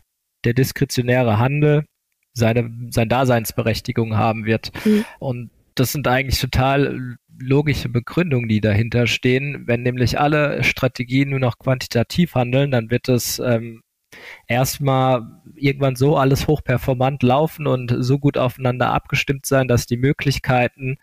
[0.43, 1.85] der diskretionäre Handel
[2.33, 4.71] seine, seine Daseinsberechtigung haben wird.
[4.85, 5.05] Mhm.
[5.19, 9.63] Und das sind eigentlich total logische Begründungen, die dahinter stehen.
[9.67, 13.81] Wenn nämlich alle Strategien nur noch quantitativ handeln, dann wird es ähm,
[14.47, 20.97] erstmal irgendwann so alles hochperformant laufen und so gut aufeinander abgestimmt sein, dass die Möglichkeiten,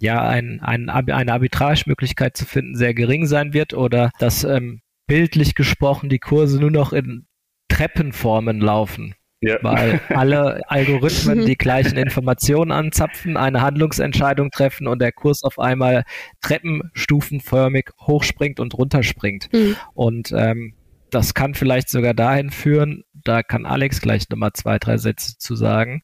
[0.00, 5.54] ja, ein, ein, eine Arbitragemöglichkeit zu finden, sehr gering sein wird oder dass ähm, bildlich
[5.54, 7.26] gesprochen die Kurse nur noch in
[7.68, 9.14] Treppenformen laufen.
[9.40, 9.56] Ja.
[9.62, 16.04] Weil alle Algorithmen die gleichen Informationen anzapfen, eine Handlungsentscheidung treffen und der Kurs auf einmal
[16.42, 19.50] treppenstufenförmig hochspringt und runterspringt.
[19.52, 19.76] Mhm.
[19.94, 20.74] Und ähm,
[21.10, 25.54] das kann vielleicht sogar dahin führen, da kann Alex gleich nochmal zwei, drei Sätze zu
[25.54, 26.02] sagen,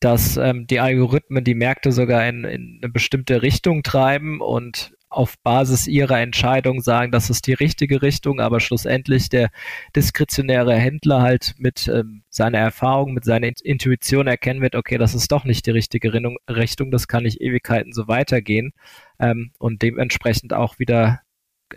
[0.00, 5.38] dass ähm, die Algorithmen die Märkte sogar in, in eine bestimmte Richtung treiben und auf
[5.42, 9.50] Basis ihrer Entscheidung sagen, das ist die richtige Richtung, aber schlussendlich der
[9.94, 15.30] diskretionäre Händler halt mit ähm, seiner Erfahrung, mit seiner Intuition erkennen wird, okay, das ist
[15.30, 16.12] doch nicht die richtige
[16.50, 18.72] Richtung, das kann nicht Ewigkeiten so weitergehen
[19.18, 21.20] ähm, und dementsprechend auch wieder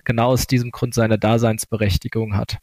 [0.03, 2.57] genau aus diesem Grund seine Daseinsberechtigung hat.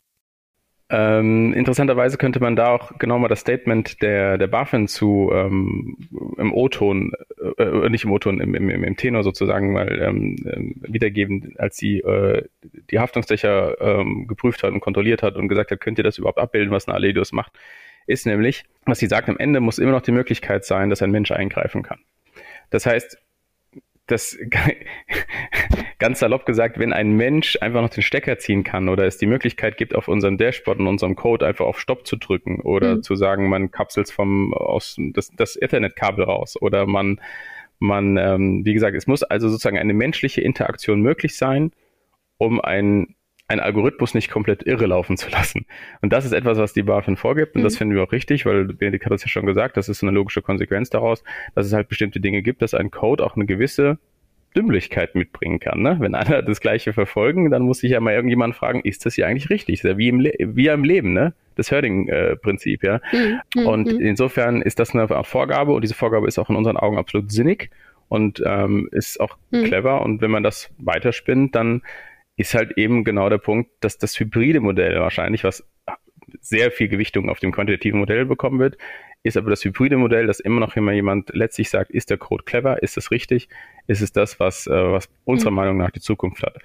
[0.91, 5.97] Ähm, interessanterweise könnte man da auch genau mal das Statement der, der BaFin zu ähm,
[6.37, 7.13] im O-Ton,
[7.59, 11.79] äh, äh, nicht im O-Ton, im, im, im Tenor sozusagen mal ähm, ähm, wiedergeben, als
[11.79, 12.43] sie äh,
[12.91, 16.39] die Haftungsdächer ähm, geprüft hat und kontrolliert hat und gesagt hat, könnt ihr das überhaupt
[16.39, 17.53] abbilden, was eine Aledius macht,
[18.07, 21.11] ist nämlich, was sie sagt, am Ende muss immer noch die Möglichkeit sein, dass ein
[21.11, 22.01] Mensch eingreifen kann.
[22.69, 23.19] Das heißt,
[24.07, 24.39] das
[25.99, 29.27] ganz salopp gesagt, wenn ein Mensch einfach noch den Stecker ziehen kann oder es die
[29.27, 33.03] Möglichkeit gibt, auf unserem Dashboard und unserem Code einfach auf Stopp zu drücken oder mhm.
[33.03, 37.21] zu sagen, man kapselt vom aus das, das Ethernet-Kabel raus oder man
[37.81, 41.73] man, ähm, wie gesagt, es muss also sozusagen eine menschliche Interaktion möglich sein,
[42.39, 43.17] um ein
[43.47, 45.67] einen Algorithmus nicht komplett irre laufen zu lassen.
[46.01, 47.65] Und das ist etwas, was die BaFin vorgibt und mhm.
[47.65, 50.13] das finden wir auch richtig, weil Benedikt hat das ja schon gesagt, das ist eine
[50.13, 51.23] logische Konsequenz daraus,
[51.55, 53.99] dass es halt bestimmte Dinge gibt, dass ein Code auch eine gewisse
[54.57, 55.83] Dümmlichkeit mitbringen kann.
[55.83, 55.97] Ne?
[55.99, 59.27] Wenn alle das Gleiche verfolgen, dann muss sich ja mal irgendjemand fragen, ist das hier
[59.27, 59.81] eigentlich richtig?
[59.81, 61.35] Das ist ja wie im, Le wie im Leben, ne?
[61.57, 63.01] Das Herding-Prinzip, ja.
[63.13, 63.67] Mhm.
[63.67, 64.01] Und mhm.
[64.01, 67.71] insofern ist das eine Vorgabe und diese Vorgabe ist auch in unseren Augen absolut sinnig
[68.09, 69.65] und ähm, ist auch mhm.
[69.65, 70.03] clever.
[70.03, 71.83] Und wenn man das weiterspinnt, dann
[72.37, 75.67] ist halt eben genau der Punkt, dass das hybride Modell wahrscheinlich, was
[76.41, 78.77] sehr viel Gewichtung auf dem quantitativen Modell bekommen wird,
[79.23, 82.45] ist aber das hybride Modell, dass immer noch immer jemand letztlich sagt, ist der Code
[82.45, 83.49] clever, ist es richtig,
[83.87, 85.57] ist es das, was, äh, was unserer mhm.
[85.57, 86.59] Meinung nach die Zukunft hat.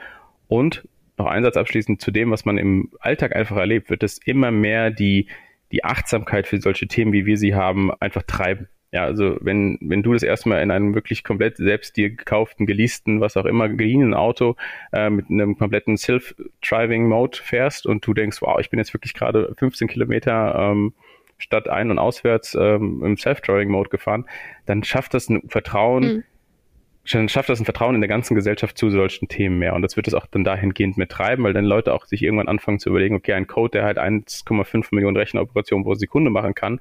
[0.48, 4.18] Und noch ein Satz abschließend zu dem, was man im Alltag einfach erlebt, wird es
[4.26, 5.28] immer mehr die,
[5.72, 8.68] die Achtsamkeit für solche Themen, wie wir sie haben, einfach treiben.
[8.92, 13.22] Ja, also wenn, wenn du das erstmal in einem wirklich komplett selbst dir gekauften, geleasten,
[13.22, 14.56] was auch immer, geliehenen Auto
[14.92, 19.54] äh, mit einem kompletten Self-Driving-Mode fährst und du denkst, wow, ich bin jetzt wirklich gerade
[19.58, 20.94] 15 Kilometer ähm,
[21.38, 24.26] statt ein- und auswärts ähm, im Self-Driving-Mode gefahren,
[24.66, 26.24] dann schafft das ein Vertrauen, mhm.
[27.12, 29.74] Dann schafft das ein Vertrauen in der ganzen Gesellschaft zu solchen Themen mehr.
[29.74, 32.48] Und das wird es auch dann dahingehend mit treiben, weil dann Leute auch sich irgendwann
[32.48, 36.80] anfangen zu überlegen, okay, ein Code, der halt 1,5 Millionen Rechenoperationen pro Sekunde machen kann,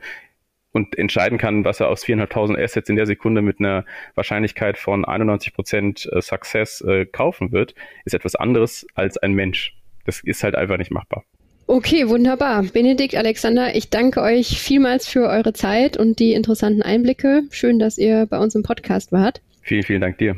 [0.73, 5.05] und entscheiden kann, was er aus 4.500 Assets in der Sekunde mit einer Wahrscheinlichkeit von
[5.05, 9.75] 91% äh, Success äh, kaufen wird, ist etwas anderes als ein Mensch.
[10.05, 11.25] Das ist halt einfach nicht machbar.
[11.67, 12.63] Okay, wunderbar.
[12.63, 17.43] Benedikt, Alexander, ich danke euch vielmals für eure Zeit und die interessanten Einblicke.
[17.51, 19.43] Schön, dass ihr bei uns im Podcast wart.
[19.69, 20.35] Vielen, vielen Dank dir.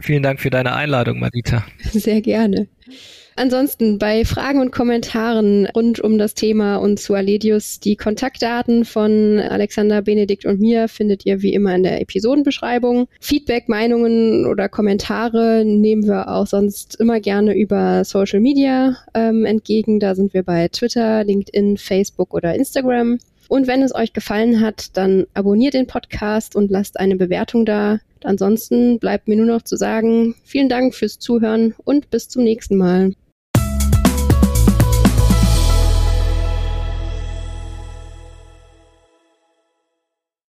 [0.00, 1.66] Vielen Dank für deine Einladung, Marita.
[1.92, 2.68] Sehr gerne.
[3.34, 9.40] Ansonsten bei Fragen und Kommentaren rund um das Thema und zu Aledius die Kontaktdaten von
[9.40, 13.08] Alexander, Benedikt und mir findet ihr wie immer in der Episodenbeschreibung.
[13.20, 19.98] Feedback, Meinungen oder Kommentare nehmen wir auch sonst immer gerne über Social Media ähm, entgegen.
[19.98, 23.18] Da sind wir bei Twitter, LinkedIn, Facebook oder Instagram.
[23.50, 27.98] Und wenn es euch gefallen hat, dann abonniert den Podcast und lasst eine Bewertung da.
[28.22, 32.76] Ansonsten bleibt mir nur noch zu sagen, vielen Dank fürs Zuhören und bis zum nächsten
[32.76, 33.10] Mal.